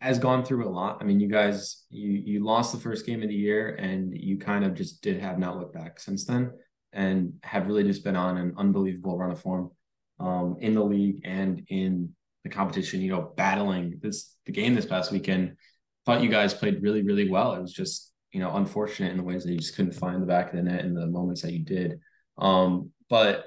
has 0.00 0.18
gone 0.18 0.44
through 0.44 0.68
a 0.68 0.68
lot. 0.68 0.98
I 1.00 1.04
mean, 1.04 1.18
you 1.18 1.28
guys, 1.28 1.84
you 1.88 2.10
you 2.10 2.44
lost 2.44 2.72
the 2.72 2.78
first 2.78 3.06
game 3.06 3.22
of 3.22 3.28
the 3.28 3.34
year, 3.34 3.74
and 3.76 4.14
you 4.14 4.36
kind 4.36 4.62
of 4.62 4.74
just 4.74 5.00
did 5.00 5.18
have 5.20 5.38
not 5.38 5.56
looked 5.56 5.72
back 5.72 5.98
since 5.98 6.26
then 6.26 6.52
and 6.94 7.34
have 7.42 7.66
really 7.66 7.84
just 7.84 8.04
been 8.04 8.16
on 8.16 8.36
an 8.36 8.54
unbelievable 8.56 9.18
run 9.18 9.30
of 9.30 9.40
form 9.40 9.70
um, 10.20 10.56
in 10.60 10.74
the 10.74 10.84
league 10.84 11.20
and 11.24 11.64
in 11.68 12.14
the 12.44 12.50
competition. 12.50 13.00
You 13.00 13.10
know, 13.10 13.32
battling 13.36 13.98
this 14.00 14.36
the 14.46 14.52
game 14.52 14.74
this 14.74 14.86
past 14.86 15.12
weekend. 15.12 15.56
thought 16.06 16.22
you 16.22 16.28
guys 16.28 16.54
played 16.54 16.82
really, 16.82 17.02
really 17.02 17.28
well. 17.28 17.54
It 17.54 17.60
was 17.60 17.72
just, 17.72 18.12
you 18.32 18.40
know, 18.40 18.54
unfortunate 18.56 19.10
in 19.10 19.16
the 19.16 19.22
ways 19.24 19.44
that 19.44 19.52
you 19.52 19.58
just 19.58 19.74
couldn't 19.76 19.92
find 19.92 20.22
the 20.22 20.26
back 20.26 20.50
of 20.50 20.56
the 20.56 20.62
net 20.62 20.84
in 20.84 20.94
the 20.94 21.06
moments 21.06 21.42
that 21.42 21.52
you 21.52 21.64
did. 21.64 21.98
Um, 22.38 22.90
but 23.08 23.46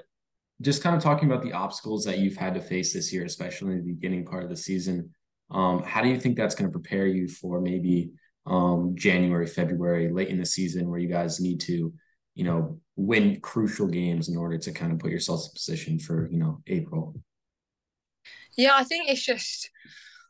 just 0.60 0.82
kind 0.82 0.96
of 0.96 1.02
talking 1.02 1.30
about 1.30 1.44
the 1.44 1.52
obstacles 1.52 2.04
that 2.04 2.18
you've 2.18 2.36
had 2.36 2.54
to 2.54 2.60
face 2.60 2.92
this 2.92 3.12
year, 3.12 3.24
especially 3.24 3.72
in 3.72 3.78
the 3.78 3.92
beginning 3.92 4.24
part 4.24 4.42
of 4.42 4.50
the 4.50 4.56
season. 4.56 5.10
Um, 5.50 5.82
how 5.82 6.02
do 6.02 6.08
you 6.08 6.18
think 6.18 6.36
that's 6.36 6.54
going 6.54 6.70
to 6.70 6.78
prepare 6.78 7.06
you 7.06 7.28
for 7.28 7.60
maybe 7.60 8.10
um, 8.46 8.94
January, 8.96 9.46
February, 9.46 10.10
late 10.10 10.28
in 10.28 10.38
the 10.38 10.46
season, 10.46 10.90
where 10.90 10.98
you 10.98 11.08
guys 11.08 11.40
need 11.40 11.60
to, 11.60 11.92
you 12.38 12.44
know, 12.44 12.78
win 12.94 13.40
crucial 13.40 13.88
games 13.88 14.28
in 14.28 14.36
order 14.36 14.56
to 14.56 14.70
kind 14.70 14.92
of 14.92 15.00
put 15.00 15.10
yourselves 15.10 15.48
in 15.48 15.52
position 15.54 15.98
for, 15.98 16.30
you 16.30 16.38
know, 16.38 16.62
April? 16.68 17.12
Yeah, 18.56 18.76
I 18.76 18.84
think 18.84 19.10
it's 19.10 19.24
just 19.26 19.68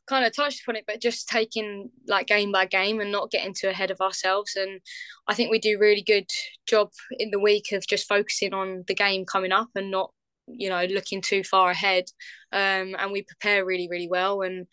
kind 0.07 0.25
of 0.25 0.35
touched 0.35 0.62
upon 0.62 0.77
it, 0.77 0.85
but 0.87 1.03
just 1.03 1.29
taking 1.29 1.91
like 2.07 2.27
game 2.27 2.50
by 2.50 2.65
game 2.65 3.00
and 3.00 3.12
not 3.12 3.31
getting 3.31 3.53
too 3.53 3.69
ahead 3.69 3.91
of 3.91 4.00
ourselves. 4.00 4.57
And 4.57 4.81
I 5.27 5.35
think 5.35 5.50
we 5.50 5.59
do 5.59 5.79
really 5.79 6.00
good 6.00 6.31
job 6.67 6.88
in 7.19 7.31
the 7.31 7.38
week 7.38 7.73
of 7.73 7.87
just 7.87 8.09
focusing 8.09 8.55
on 8.55 8.85
the 8.88 8.95
game 8.95 9.27
coming 9.27 9.53
up 9.53 9.69
and 9.75 9.91
not, 9.91 10.11
you 10.47 10.71
know, 10.71 10.87
looking 10.87 11.21
too 11.21 11.45
far 11.45 11.71
ahead. 11.71 12.05
Um, 12.53 12.97
and 12.99 13.12
we 13.12 13.21
prepare 13.21 13.67
really, 13.67 13.87
really 13.87 14.09
well, 14.09 14.41
and 14.41 14.67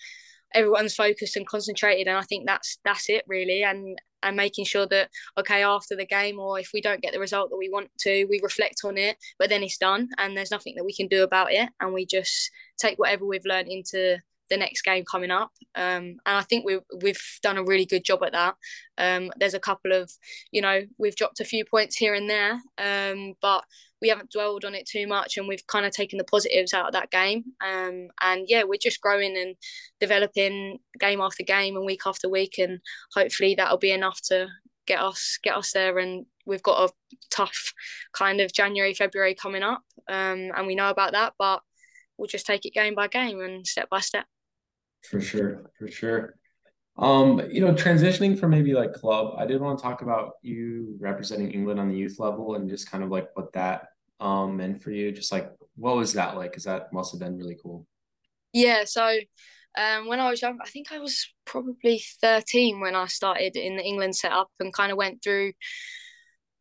everyone's 0.54 0.96
focused 0.96 1.36
and 1.36 1.46
concentrated. 1.46 2.08
And 2.08 2.18
I 2.18 2.22
think 2.22 2.46
that's 2.48 2.80
that's 2.86 3.10
it 3.10 3.26
really. 3.28 3.62
And 3.62 4.00
and 4.26 4.36
making 4.36 4.66
sure 4.66 4.86
that 4.88 5.10
okay 5.38 5.64
after 5.64 5.96
the 5.96 6.06
game 6.06 6.40
or 6.40 6.60
if 6.60 6.72
we 6.74 6.82
don't 6.82 7.02
get 7.02 7.14
the 7.14 7.20
result 7.20 7.50
that 7.50 7.58
we 7.58 7.70
want 7.70 7.90
to 8.00 8.26
we 8.26 8.40
reflect 8.44 8.82
on 8.84 8.98
it 8.98 9.16
but 9.40 9.50
then 9.50 9.64
it's 9.64 9.78
done 9.78 10.10
and 10.18 10.36
there's 10.36 10.52
nothing 10.52 10.74
that 10.76 10.84
we 10.84 10.94
can 10.94 11.08
do 11.08 11.24
about 11.24 11.54
it 11.54 11.70
and 11.80 11.94
we 11.94 12.06
just 12.06 12.52
take 12.78 12.98
whatever 12.98 13.26
we've 13.26 13.46
learned 13.46 13.70
into 13.70 14.18
the 14.50 14.58
next 14.58 14.84
game 14.84 15.04
coming 15.10 15.32
up. 15.32 15.52
Um, 15.76 16.18
and 16.26 16.38
I 16.38 16.42
think 16.42 16.66
we've 16.66 16.82
we've 17.02 17.22
done 17.42 17.58
a 17.58 17.64
really 17.64 17.86
good 17.86 18.04
job 18.04 18.24
at 18.24 18.34
that. 18.34 18.56
Um, 18.98 19.32
there's 19.38 19.54
a 19.54 19.60
couple 19.60 19.92
of, 19.92 20.12
you 20.52 20.62
know, 20.62 20.82
we've 20.98 21.16
dropped 21.16 21.40
a 21.40 21.46
few 21.46 21.66
points 21.66 21.96
here 21.96 22.14
and 22.14 22.30
there, 22.30 22.60
um, 22.78 23.34
but 23.42 23.64
we 24.02 24.10
haven't 24.10 24.32
dwelled 24.32 24.66
on 24.66 24.76
it 24.76 24.88
too 24.88 25.08
much, 25.08 25.38
and 25.38 25.48
we've 25.48 25.66
kind 25.68 25.86
of 25.86 25.92
taken 25.92 26.18
the 26.18 26.24
positives 26.26 26.74
out 26.74 26.88
of 26.88 26.94
that 26.94 27.12
game. 27.12 27.44
Um, 27.66 28.10
and 28.22 28.46
yeah, 28.48 28.64
we're 28.64 28.78
just 28.80 29.02
growing 29.02 29.36
and 29.38 29.56
developing 30.00 30.80
game 31.00 31.22
after 31.22 31.44
game 31.44 31.76
and 31.76 31.86
week 31.86 32.02
after 32.06 32.30
week, 32.30 32.56
and 32.60 32.80
hopefully 33.14 33.56
that'll 33.56 33.78
be 33.78 33.92
enough 33.92 34.22
to 34.26 34.48
get 34.86 35.00
us 35.00 35.40
get 35.44 35.58
us 35.58 35.72
there. 35.72 35.98
And 35.98 36.26
we've 36.46 36.64
got 36.64 36.90
a 36.90 36.94
tough 37.32 37.74
kind 38.14 38.42
of 38.42 38.54
January 38.54 38.94
February 38.94 39.34
coming 39.34 39.64
up, 39.64 39.82
um, 40.08 40.52
and 40.56 40.68
we 40.68 40.76
know 40.76 40.90
about 40.90 41.14
that, 41.14 41.34
but 41.40 41.62
we'll 42.18 42.28
just 42.28 42.46
take 42.46 42.66
it 42.66 42.74
game 42.74 42.96
by 42.96 43.08
game 43.08 43.42
and 43.42 43.66
step 43.66 43.90
by 43.90 44.00
step. 44.00 44.26
For 45.10 45.22
sure, 45.22 45.72
for 45.78 45.90
sure. 45.90 46.36
Um, 46.98 47.42
you 47.52 47.60
know, 47.62 47.74
transitioning 47.74 48.40
from 48.40 48.52
maybe 48.52 48.74
like 48.74 48.94
club, 48.94 49.36
I 49.38 49.46
did 49.46 49.62
want 49.62 49.78
to 49.78 49.84
talk 49.84 50.02
about 50.02 50.34
you 50.42 50.96
representing 51.00 51.52
England 51.52 51.80
on 51.80 51.90
the 51.90 51.98
youth 51.98 52.20
level 52.20 52.56
and 52.56 52.70
just 52.70 52.90
kind 52.90 53.04
of 53.04 53.10
like 53.10 53.30
what 53.34 53.52
that 53.54 53.88
um 54.20 54.58
meant 54.58 54.82
for 54.82 54.92
you. 54.92 55.12
Just 55.12 55.32
like 55.32 55.52
what 55.76 55.98
was 55.98 56.14
that 56.14 56.38
like? 56.38 56.52
Because 56.52 56.64
that 56.64 56.94
must 56.94 57.12
have 57.12 57.20
been 57.20 57.38
really 57.38 57.58
cool. 57.62 57.86
Yeah, 58.54 58.86
so 58.86 59.20
um, 59.78 60.08
when 60.08 60.22
I 60.22 60.30
was 60.30 60.42
young, 60.42 60.58
I 60.64 60.70
think 60.70 60.92
I 60.92 61.00
was 61.00 61.28
probably 61.44 62.02
13 62.22 62.80
when 62.80 62.96
I 62.96 63.08
started 63.08 63.58
in 63.58 63.76
the 63.76 63.84
England 63.84 64.16
setup 64.16 64.50
and 64.60 64.74
kind 64.74 64.92
of 64.92 64.98
went 64.98 65.22
through 65.22 65.52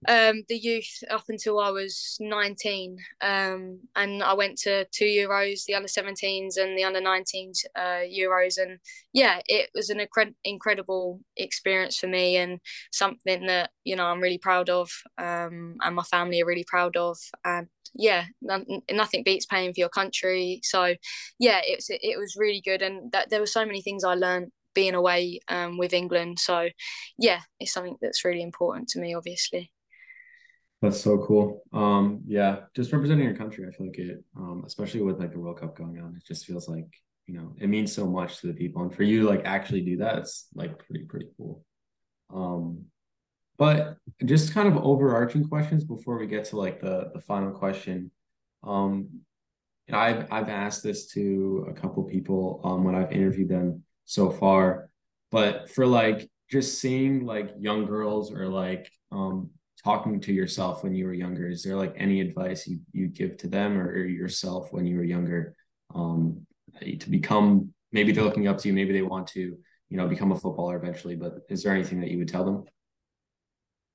um, 0.08 0.42
the 0.48 0.56
youth 0.56 1.02
up 1.10 1.24
until 1.28 1.58
I 1.58 1.70
was 1.70 2.16
19. 2.20 2.98
Um, 3.20 3.80
and 3.96 4.22
I 4.22 4.34
went 4.34 4.58
to 4.58 4.86
two 4.92 5.04
Euros, 5.04 5.64
the 5.66 5.74
under 5.74 5.88
17s 5.88 6.56
and 6.56 6.76
the 6.76 6.84
under 6.84 7.00
19s 7.00 7.64
uh, 7.76 8.04
Euros. 8.06 8.58
And 8.58 8.78
yeah, 9.12 9.40
it 9.46 9.70
was 9.74 9.90
an 9.90 9.98
incre- 9.98 10.34
incredible 10.44 11.20
experience 11.36 11.98
for 11.98 12.06
me 12.06 12.36
and 12.36 12.60
something 12.92 13.46
that, 13.46 13.70
you 13.84 13.96
know, 13.96 14.06
I'm 14.06 14.20
really 14.20 14.38
proud 14.38 14.68
of 14.68 14.90
um, 15.18 15.76
and 15.80 15.96
my 15.96 16.02
family 16.04 16.42
are 16.42 16.46
really 16.46 16.64
proud 16.66 16.96
of. 16.96 17.18
And 17.44 17.68
yeah, 17.94 18.24
nothing 18.42 19.22
beats 19.24 19.46
paying 19.46 19.72
for 19.72 19.80
your 19.80 19.88
country. 19.88 20.60
So 20.64 20.94
yeah, 21.38 21.60
it 21.64 21.76
was, 21.76 21.86
it 21.90 22.18
was 22.18 22.36
really 22.36 22.60
good. 22.64 22.82
And 22.82 23.12
that 23.12 23.30
there 23.30 23.40
were 23.40 23.46
so 23.46 23.64
many 23.64 23.82
things 23.82 24.04
I 24.04 24.14
learned 24.14 24.50
being 24.74 24.94
away 24.94 25.40
um, 25.48 25.78
with 25.78 25.92
England. 25.92 26.38
So 26.40 26.68
yeah, 27.18 27.40
it's 27.60 27.72
something 27.72 27.96
that's 28.02 28.24
really 28.24 28.42
important 28.42 28.88
to 28.88 29.00
me, 29.00 29.14
obviously. 29.14 29.70
That's 30.84 31.00
so 31.00 31.16
cool. 31.16 31.62
Um, 31.72 32.20
yeah, 32.26 32.56
just 32.76 32.92
representing 32.92 33.24
your 33.24 33.34
country, 33.34 33.66
I 33.66 33.74
feel 33.74 33.86
like 33.86 33.98
it, 33.98 34.22
um, 34.36 34.64
especially 34.66 35.00
with 35.00 35.18
like 35.18 35.32
the 35.32 35.38
World 35.38 35.58
Cup 35.58 35.78
going 35.78 35.98
on, 35.98 36.14
it 36.14 36.26
just 36.26 36.44
feels 36.44 36.68
like, 36.68 36.84
you 37.26 37.32
know, 37.32 37.54
it 37.58 37.70
means 37.70 37.90
so 37.90 38.06
much 38.06 38.40
to 38.40 38.48
the 38.48 38.52
people. 38.52 38.82
And 38.82 38.94
for 38.94 39.02
you 39.02 39.22
to 39.22 39.26
like 39.26 39.46
actually 39.46 39.80
do 39.80 39.96
that, 39.96 40.18
it's 40.18 40.46
like 40.54 40.78
pretty, 40.78 41.06
pretty 41.06 41.28
cool. 41.38 41.64
Um, 42.28 42.84
but 43.56 43.96
just 44.26 44.52
kind 44.52 44.68
of 44.68 44.76
overarching 44.76 45.48
questions 45.48 45.84
before 45.84 46.18
we 46.18 46.26
get 46.26 46.44
to 46.46 46.58
like 46.58 46.82
the 46.82 47.10
the 47.14 47.20
final 47.22 47.52
question. 47.52 48.10
Um, 48.62 49.20
and 49.88 49.96
I've 49.96 50.30
I've 50.30 50.50
asked 50.50 50.82
this 50.82 51.06
to 51.12 51.66
a 51.70 51.72
couple 51.72 52.02
people 52.04 52.60
um 52.62 52.84
when 52.84 52.94
I've 52.94 53.12
interviewed 53.12 53.48
them 53.48 53.84
so 54.04 54.28
far, 54.28 54.90
but 55.30 55.70
for 55.70 55.86
like 55.86 56.28
just 56.50 56.78
seeing 56.78 57.24
like 57.24 57.54
young 57.58 57.86
girls 57.86 58.30
or 58.30 58.48
like 58.48 58.90
um 59.10 59.48
talking 59.84 60.20
to 60.20 60.32
yourself 60.32 60.82
when 60.82 60.94
you 60.94 61.04
were 61.04 61.12
younger? 61.12 61.48
Is 61.48 61.62
there 61.62 61.76
like 61.76 61.94
any 61.96 62.20
advice 62.20 62.66
you 62.66 62.80
you 62.92 63.08
give 63.08 63.36
to 63.38 63.48
them 63.48 63.78
or, 63.78 63.90
or 63.90 64.06
yourself 64.06 64.72
when 64.72 64.86
you 64.86 64.96
were 64.96 65.04
younger 65.04 65.54
um 65.94 66.46
to 66.80 67.10
become 67.10 67.72
maybe 67.92 68.10
they're 68.10 68.24
looking 68.24 68.48
up 68.48 68.58
to 68.58 68.68
you 68.68 68.74
maybe 68.74 68.92
they 68.92 69.02
want 69.02 69.26
to 69.28 69.56
you 69.88 69.96
know 69.96 70.08
become 70.08 70.32
a 70.32 70.36
footballer 70.36 70.76
eventually 70.76 71.14
but 71.14 71.38
is 71.48 71.62
there 71.62 71.74
anything 71.74 72.00
that 72.00 72.10
you 72.10 72.18
would 72.18 72.28
tell 72.28 72.44
them? 72.44 72.64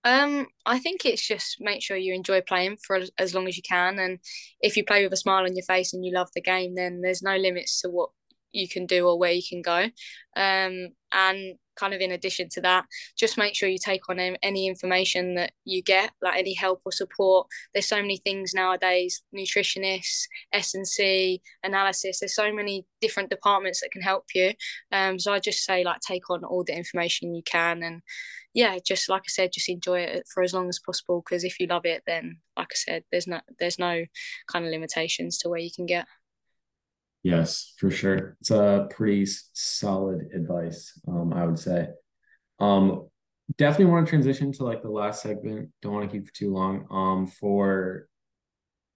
Um 0.06 0.48
i 0.66 0.80
think 0.80 1.06
it's 1.06 1.28
just 1.28 1.58
make 1.60 1.84
sure 1.84 1.98
you 1.98 2.14
enjoy 2.14 2.42
playing 2.42 2.78
for 2.86 3.02
as 3.18 3.34
long 3.34 3.48
as 3.48 3.58
you 3.58 3.64
can 3.64 4.00
and 4.00 4.20
if 4.62 4.78
you 4.78 4.86
play 4.86 5.04
with 5.04 5.12
a 5.14 5.18
smile 5.18 5.44
on 5.44 5.56
your 5.56 5.66
face 5.66 5.94
and 5.94 6.06
you 6.06 6.14
love 6.14 6.30
the 6.34 6.42
game 6.42 6.76
then 6.76 7.02
there's 7.02 7.22
no 7.22 7.36
limits 7.36 7.82
to 7.82 7.90
what 7.90 8.12
you 8.52 8.68
can 8.68 8.86
do 8.86 9.08
or 9.08 9.18
where 9.18 9.32
you 9.32 9.44
can 9.48 9.62
go. 9.62 9.90
Um 10.36 10.90
and 11.12 11.56
kind 11.76 11.94
of 11.94 12.02
in 12.02 12.12
addition 12.12 12.50
to 12.50 12.62
that 12.62 12.86
just 13.18 13.38
make 13.38 13.56
sure 13.56 13.70
you 13.70 13.78
take 13.84 14.02
on 14.10 14.20
any 14.20 14.68
information 14.68 15.36
that 15.36 15.52
you 15.64 15.82
get 15.82 16.12
like 16.22 16.38
any 16.38 16.54
help 16.54 16.82
or 16.86 16.92
support. 16.92 17.48
There's 17.74 17.88
so 17.88 18.02
many 18.02 18.18
things 18.18 18.54
nowadays 18.54 19.22
nutritionists 19.36 20.26
s&c 20.54 21.42
analysis 21.64 22.20
there's 22.20 22.36
so 22.36 22.52
many 22.54 22.86
different 23.02 23.30
departments 23.30 23.82
that 23.82 23.92
can 23.92 24.02
help 24.02 24.26
you. 24.36 24.54
Um, 24.92 25.20
so 25.20 25.34
i 25.34 25.40
just 25.40 25.64
say 25.64 25.84
like 25.84 26.02
take 26.02 26.30
on 26.30 26.44
all 26.44 26.64
the 26.64 26.76
information 26.76 27.34
you 27.34 27.44
can 27.44 27.82
and 27.84 28.02
yeah 28.54 28.78
just 28.86 29.10
like 29.10 29.22
i 29.22 29.30
said 29.30 29.52
just 29.54 29.70
enjoy 29.70 30.00
it 30.00 30.26
for 30.34 30.44
as 30.44 30.54
long 30.54 30.70
as 30.70 30.80
possible 30.80 31.22
because 31.24 31.44
if 31.44 31.60
you 31.60 31.68
love 31.68 31.86
it 31.86 32.04
then 32.08 32.38
like 32.58 32.68
i 32.72 32.76
said 32.76 33.04
there's 33.12 33.28
no 33.28 33.40
there's 33.60 33.80
no 33.80 34.04
kind 34.52 34.66
of 34.66 34.72
limitations 34.72 35.38
to 35.38 35.50
where 35.50 35.60
you 35.60 35.70
can 35.74 35.86
get 35.86 36.06
Yes, 37.24 37.74
for 37.78 37.92
sure. 37.92 38.38
It's 38.40 38.52
a 38.52 38.88
pretty 38.92 39.26
solid 39.54 40.30
advice, 40.34 40.98
um, 41.08 41.34
I 41.34 41.46
would 41.46 41.60
say. 41.60 41.90
Um, 42.60 43.08
definitely 43.58 43.86
want 43.92 44.06
to 44.06 44.10
transition 44.10 44.52
to 44.54 44.64
like 44.64 44.82
the 44.82 44.90
last 44.90 45.22
segment. 45.22 45.70
Don't 45.82 45.94
want 45.94 46.10
to 46.10 46.16
keep 46.18 46.28
for 46.28 46.34
too 46.34 46.54
long. 46.54 46.86
Um, 46.90 47.28
for 47.28 48.08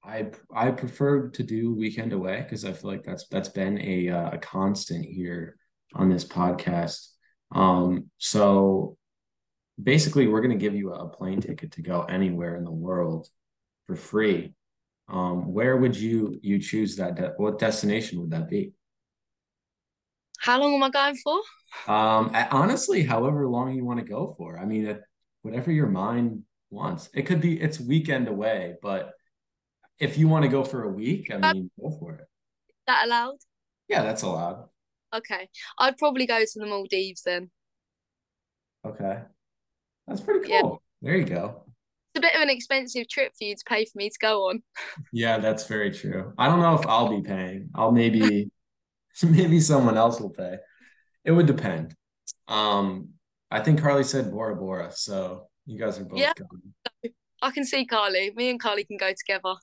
I 0.03 0.27
I 0.53 0.71
prefer 0.71 1.29
to 1.29 1.43
do 1.43 1.73
weekend 1.73 2.13
away 2.13 2.41
because 2.41 2.65
I 2.65 2.73
feel 2.73 2.91
like 2.91 3.03
that's 3.03 3.27
that's 3.27 3.49
been 3.49 3.79
a 3.79 4.09
uh, 4.09 4.31
a 4.31 4.37
constant 4.37 5.05
here 5.05 5.57
on 5.93 6.09
this 6.09 6.25
podcast. 6.25 7.07
Um, 7.53 8.09
so 8.17 8.97
basically, 9.81 10.27
we're 10.27 10.41
gonna 10.41 10.55
give 10.55 10.75
you 10.75 10.93
a 10.93 11.09
plane 11.09 11.41
ticket 11.41 11.73
to 11.73 11.81
go 11.81 12.03
anywhere 12.03 12.55
in 12.55 12.63
the 12.63 12.71
world 12.71 13.27
for 13.85 13.95
free 13.95 14.53
um, 15.09 15.53
where 15.53 15.77
would 15.77 15.95
you 15.95 16.39
you 16.41 16.59
choose 16.59 16.95
that? 16.97 17.15
De- 17.15 17.33
what 17.37 17.59
destination 17.59 18.19
would 18.21 18.31
that 18.31 18.49
be? 18.49 18.73
How 20.39 20.59
long 20.59 20.75
am 20.75 20.83
I 20.83 20.89
going 20.89 21.15
for? 21.15 21.39
Um, 21.87 22.31
honestly, 22.51 23.03
however 23.03 23.47
long 23.47 23.73
you 23.73 23.85
want 23.85 23.99
to 23.99 24.05
go 24.05 24.35
for. 24.37 24.57
I 24.59 24.65
mean, 24.65 24.85
it, 24.87 25.01
whatever 25.41 25.71
your 25.71 25.87
mind 25.87 26.43
wants. 26.69 27.09
It 27.13 27.23
could 27.23 27.41
be 27.41 27.59
it's 27.59 27.79
weekend 27.79 28.27
away, 28.27 28.75
but 28.81 29.13
if 29.99 30.17
you 30.17 30.27
want 30.27 30.43
to 30.43 30.49
go 30.49 30.63
for 30.63 30.83
a 30.83 30.89
week, 30.89 31.31
I 31.31 31.37
mean, 31.37 31.71
go 31.79 31.91
for 31.99 32.13
it. 32.13 32.27
that 32.87 33.05
allowed? 33.05 33.37
Yeah, 33.87 34.03
that's 34.03 34.23
allowed. 34.23 34.67
Okay, 35.13 35.49
I'd 35.77 35.97
probably 35.97 36.25
go 36.25 36.39
to 36.39 36.59
the 36.59 36.65
Maldives 36.65 37.23
then. 37.23 37.51
Okay, 38.85 39.19
that's 40.07 40.21
pretty 40.21 40.47
cool. 40.47 40.81
Yeah. 41.03 41.09
There 41.09 41.17
you 41.17 41.25
go 41.25 41.62
a 42.15 42.21
bit 42.21 42.35
of 42.35 42.41
an 42.41 42.49
expensive 42.49 43.07
trip 43.07 43.31
for 43.37 43.45
you 43.45 43.55
to 43.55 43.63
pay 43.65 43.85
for 43.85 43.97
me 43.97 44.09
to 44.09 44.17
go 44.19 44.49
on. 44.49 44.63
Yeah, 45.11 45.37
that's 45.39 45.67
very 45.67 45.91
true. 45.91 46.33
I 46.37 46.47
don't 46.47 46.59
know 46.59 46.75
if 46.75 46.85
I'll 46.85 47.09
be 47.09 47.21
paying. 47.21 47.69
I'll 47.75 47.91
maybe 47.91 48.51
maybe 49.23 49.59
someone 49.59 49.97
else 49.97 50.19
will 50.19 50.29
pay. 50.29 50.57
It 51.25 51.31
would 51.31 51.45
depend. 51.45 51.95
Um, 52.47 53.09
I 53.49 53.61
think 53.61 53.81
Carly 53.81 54.03
said 54.03 54.31
Bora 54.31 54.55
Bora, 54.55 54.91
so 54.91 55.47
you 55.65 55.79
guys 55.79 55.99
are 55.99 56.05
both 56.05 56.19
yeah. 56.19 56.33
going. 56.37 57.13
I 57.41 57.51
can 57.51 57.65
see 57.65 57.85
Carly. 57.85 58.31
Me 58.35 58.49
and 58.49 58.59
Carly 58.59 58.83
can 58.83 58.97
go 58.97 59.11
together. 59.11 59.55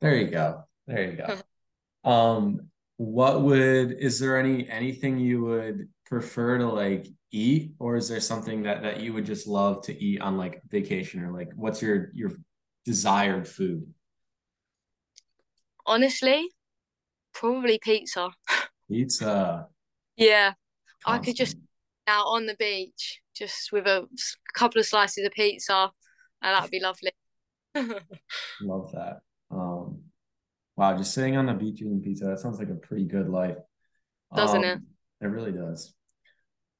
There 0.00 0.16
you 0.16 0.28
go. 0.28 0.64
There 0.86 1.10
you 1.10 1.16
go. 1.16 2.10
um, 2.10 2.68
what 2.96 3.42
would 3.42 3.92
is 3.92 4.18
there 4.18 4.38
any 4.38 4.68
anything 4.68 5.18
you 5.18 5.42
would 5.44 5.88
prefer 6.06 6.58
to 6.58 6.66
like 6.66 7.06
eat, 7.30 7.72
or 7.78 7.96
is 7.96 8.08
there 8.08 8.20
something 8.20 8.62
that 8.62 8.82
that 8.82 9.00
you 9.00 9.12
would 9.12 9.26
just 9.26 9.46
love 9.46 9.82
to 9.84 10.04
eat 10.04 10.20
on 10.20 10.36
like 10.36 10.62
vacation, 10.68 11.22
or 11.22 11.32
like 11.32 11.50
what's 11.54 11.82
your 11.82 12.10
your 12.14 12.32
desired 12.84 13.46
food? 13.46 13.86
Honestly, 15.86 16.48
probably 17.32 17.78
pizza. 17.82 18.30
Pizza. 18.90 19.68
yeah, 20.16 20.52
I 21.04 21.18
could 21.18 21.36
just 21.36 21.56
out 22.06 22.26
on 22.26 22.46
the 22.46 22.56
beach 22.58 23.20
just 23.36 23.70
with 23.70 23.86
a 23.86 24.08
couple 24.54 24.80
of 24.80 24.86
slices 24.86 25.24
of 25.24 25.32
pizza, 25.32 25.90
and 26.42 26.54
that'd 26.54 26.70
be 26.70 26.80
lovely. 26.80 27.12
Love 28.62 28.90
that. 28.92 29.20
Um, 29.50 30.00
wow, 30.76 30.96
just 30.96 31.14
sitting 31.14 31.36
on 31.36 31.46
the 31.46 31.54
beach 31.54 31.80
eating 31.80 32.00
pizza, 32.00 32.24
that 32.24 32.40
sounds 32.40 32.58
like 32.58 32.70
a 32.70 32.74
pretty 32.74 33.04
good 33.04 33.28
life. 33.28 33.56
Doesn't 34.34 34.64
um, 34.64 34.70
it? 34.70 34.78
It 35.20 35.28
really 35.28 35.52
does. 35.52 35.94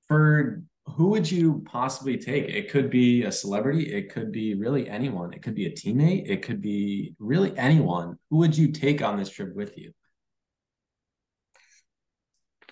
For 0.09 0.62
who 0.87 1.09
would 1.09 1.31
you 1.31 1.62
possibly 1.66 2.16
take? 2.16 2.49
It 2.49 2.71
could 2.71 2.90
be 2.90 3.25
a 3.25 3.33
celebrity, 3.33 3.92
it 3.92 4.11
could 4.12 4.33
be 4.33 4.55
really 4.55 4.88
anyone, 4.88 5.33
it 5.35 5.42
could 5.42 5.55
be 5.55 5.66
a 5.66 5.71
teammate, 5.71 6.29
it 6.29 6.42
could 6.42 6.61
be 6.62 7.14
really 7.18 7.57
anyone. 7.59 8.18
Who 8.31 8.38
would 8.38 8.57
you 8.57 8.73
take 8.73 9.03
on 9.03 9.18
this 9.18 9.31
trip 9.31 9.55
with 9.55 9.77
you? 9.77 9.92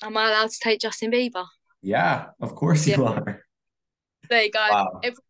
Am 0.03 0.17
I 0.17 0.29
allowed 0.29 0.51
to 0.51 0.59
take 0.59 0.81
Justin 0.81 1.11
Bieber? 1.11 1.47
Yeah, 1.83 2.27
of 2.41 2.55
course 2.55 2.87
Yeah. 2.87 2.97
you 2.97 3.05
are. 3.05 3.43
There 4.29 4.43
you 4.43 4.51
go. 4.51 4.67
Wow. 4.71 5.01
Every 5.03 5.23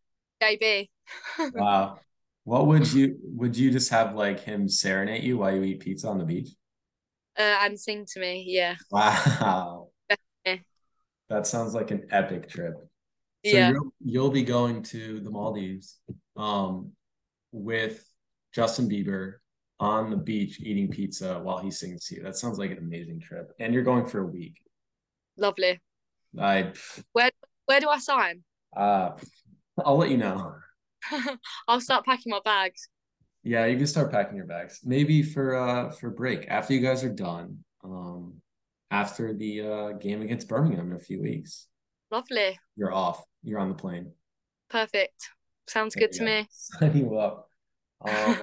JB. 0.43 0.91
Wow. 1.55 1.99
What 2.45 2.67
would 2.69 2.93
you 2.93 3.19
would 3.35 3.57
you 3.57 3.71
just 3.73 3.91
have 3.91 4.15
like 4.15 4.41
him 4.41 4.69
serenade 4.69 5.25
you 5.25 5.39
while 5.39 5.55
you 5.55 5.63
eat 5.65 5.81
pizza 5.81 6.09
on 6.09 6.19
the 6.19 6.25
beach? 6.25 6.51
Uh, 7.39 7.59
and 7.63 7.79
sing 7.79 8.07
to 8.07 8.21
me. 8.21 8.45
Yeah. 8.47 8.77
Wow. 8.91 9.89
That 11.29 11.47
sounds 11.47 11.75
like 11.75 11.91
an 11.91 12.07
epic 12.11 12.49
trip. 12.49 12.75
So 13.45 13.57
Yeah. 13.57 13.71
you'll 13.71 13.91
you'll 14.01 14.31
be 14.31 14.43
going 14.43 14.83
to 14.85 15.21
the 15.21 15.31
Maldives 15.31 16.01
um 16.37 16.93
with 17.53 18.05
Justin 18.55 18.89
Bieber 18.89 19.35
on 19.79 20.11
the 20.11 20.17
beach 20.17 20.61
eating 20.61 20.89
pizza 20.89 21.39
while 21.41 21.59
he 21.59 21.71
sings 21.71 22.07
to 22.07 22.17
you. 22.17 22.23
That 22.23 22.37
sounds 22.37 22.59
like 22.59 22.71
an 22.71 22.79
amazing 22.79 23.21
trip. 23.21 23.53
And 23.61 23.75
you're 23.75 23.83
going 23.83 24.07
for 24.07 24.21
a 24.21 24.27
week. 24.27 24.57
Lovely. 25.37 25.81
I 26.39 26.73
Where 27.13 27.31
where 27.67 27.81
do 27.81 27.89
I 27.89 27.99
sign? 27.99 28.43
uh 28.77 29.11
I'll 29.85 29.97
let 29.99 30.11
you 30.11 30.17
know. 30.17 30.55
I'll 31.69 31.81
start 31.81 32.05
packing 32.05 32.31
my 32.31 32.41
bags. 32.45 32.89
Yeah, 33.43 33.67
you 33.67 33.77
can 33.77 33.87
start 33.87 34.11
packing 34.11 34.37
your 34.37 34.47
bags. 34.47 34.81
Maybe 34.85 35.23
for 35.23 35.55
uh 35.55 35.91
for 35.91 36.11
break 36.11 36.47
after 36.49 36.73
you 36.75 36.81
guys 36.81 37.05
are 37.05 37.13
done. 37.15 37.59
Um 37.85 38.41
after 38.91 39.33
the 39.35 39.61
uh 39.61 39.93
game 39.93 40.23
against 40.23 40.49
Birmingham 40.49 40.91
in 40.91 40.97
a 40.97 41.01
few 41.01 41.21
weeks. 41.23 41.67
Lovely. 42.11 42.59
You're 42.77 42.93
off. 42.93 43.25
You're 43.43 43.59
on 43.61 43.69
the 43.69 43.75
plane. 43.75 44.13
Perfect. 44.71 45.31
Sounds 45.67 45.95
There 45.95 46.07
good 46.07 46.13
to 46.13 46.19
go. 46.21 46.25
me. 46.25 46.47
Sign 46.51 46.97
you 46.97 47.19
up. 47.19 47.49
Um, 48.07 48.43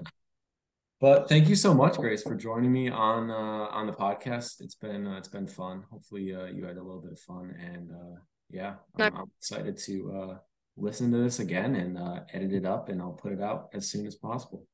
but 1.01 1.29
thank 1.29 1.47
you 1.47 1.55
so 1.55 1.73
much, 1.73 1.95
Grace, 1.97 2.23
for 2.23 2.35
joining 2.35 2.71
me 2.71 2.89
on 2.89 3.29
uh, 3.29 3.67
on 3.71 3.87
the 3.87 3.93
podcast. 3.93 4.61
It's 4.61 4.75
been 4.75 5.07
uh, 5.07 5.17
it's 5.17 5.27
been 5.29 5.47
fun. 5.47 5.83
Hopefully, 5.91 6.35
uh, 6.35 6.45
you 6.45 6.65
had 6.65 6.77
a 6.77 6.83
little 6.83 7.01
bit 7.01 7.13
of 7.13 7.19
fun, 7.19 7.55
and 7.59 7.91
uh, 7.91 8.19
yeah, 8.49 8.75
I'm, 8.97 9.15
I'm 9.15 9.31
excited 9.39 9.77
to 9.77 10.11
uh, 10.11 10.37
listen 10.75 11.11
to 11.11 11.17
this 11.17 11.39
again 11.39 11.75
and 11.75 11.97
uh, 11.97 12.21
edit 12.33 12.53
it 12.53 12.65
up, 12.65 12.89
and 12.89 13.01
I'll 13.01 13.13
put 13.13 13.31
it 13.31 13.41
out 13.41 13.69
as 13.73 13.89
soon 13.89 14.05
as 14.05 14.15
possible. 14.15 14.65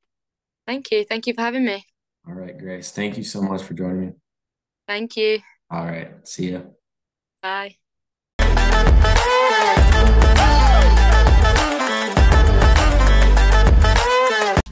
Thank 0.66 0.90
you. 0.90 1.04
Thank 1.04 1.26
you 1.26 1.34
for 1.34 1.42
having 1.42 1.64
me. 1.64 1.84
All 2.28 2.34
right, 2.34 2.56
Grace. 2.56 2.90
Thank 2.90 3.16
you 3.16 3.24
so 3.24 3.40
much 3.40 3.62
for 3.62 3.74
joining 3.74 4.00
me. 4.00 4.12
Thank 4.86 5.16
you. 5.16 5.40
All 5.70 5.84
right, 5.84 6.10
see 6.26 6.52
ya. 6.52 6.60
Bye. 7.42 7.76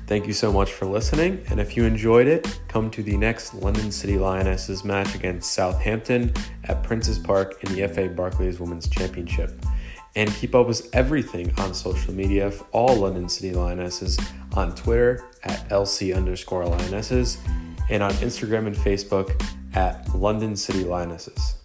Thank 0.09 0.27
you 0.27 0.33
so 0.33 0.51
much 0.51 0.73
for 0.73 0.87
listening. 0.87 1.45
And 1.51 1.61
if 1.61 1.77
you 1.77 1.85
enjoyed 1.85 2.27
it, 2.27 2.61
come 2.67 2.91
to 2.93 3.03
the 3.03 3.15
next 3.19 3.53
London 3.53 3.93
City 3.93 4.17
Lionesses 4.17 4.83
match 4.83 5.15
against 5.15 5.53
Southampton 5.53 6.33
at 6.65 6.83
Prince's 6.83 7.19
Park 7.19 7.63
in 7.63 7.75
the 7.75 7.87
FA 7.89 8.09
Barclays 8.09 8.59
Women's 8.59 8.89
Championship. 8.89 9.51
And 10.17 10.31
keep 10.31 10.55
up 10.55 10.67
with 10.67 10.89
everything 10.95 11.53
on 11.59 11.75
social 11.75 12.15
media 12.15 12.51
for 12.51 12.65
all 12.73 12.97
London 12.97 13.29
City 13.29 13.53
Lionesses 13.55 14.19
on 14.55 14.75
Twitter 14.75 15.29
at 15.45 15.69
LC 15.69 16.17
underscore 16.17 16.65
Lionesses 16.65 17.37
and 17.91 18.03
on 18.03 18.13
Instagram 18.13 18.67
and 18.67 18.77
Facebook 18.77 19.39
at 19.75 20.15
London 20.15 20.57
City 20.57 20.85
Lionesses. 20.85 21.58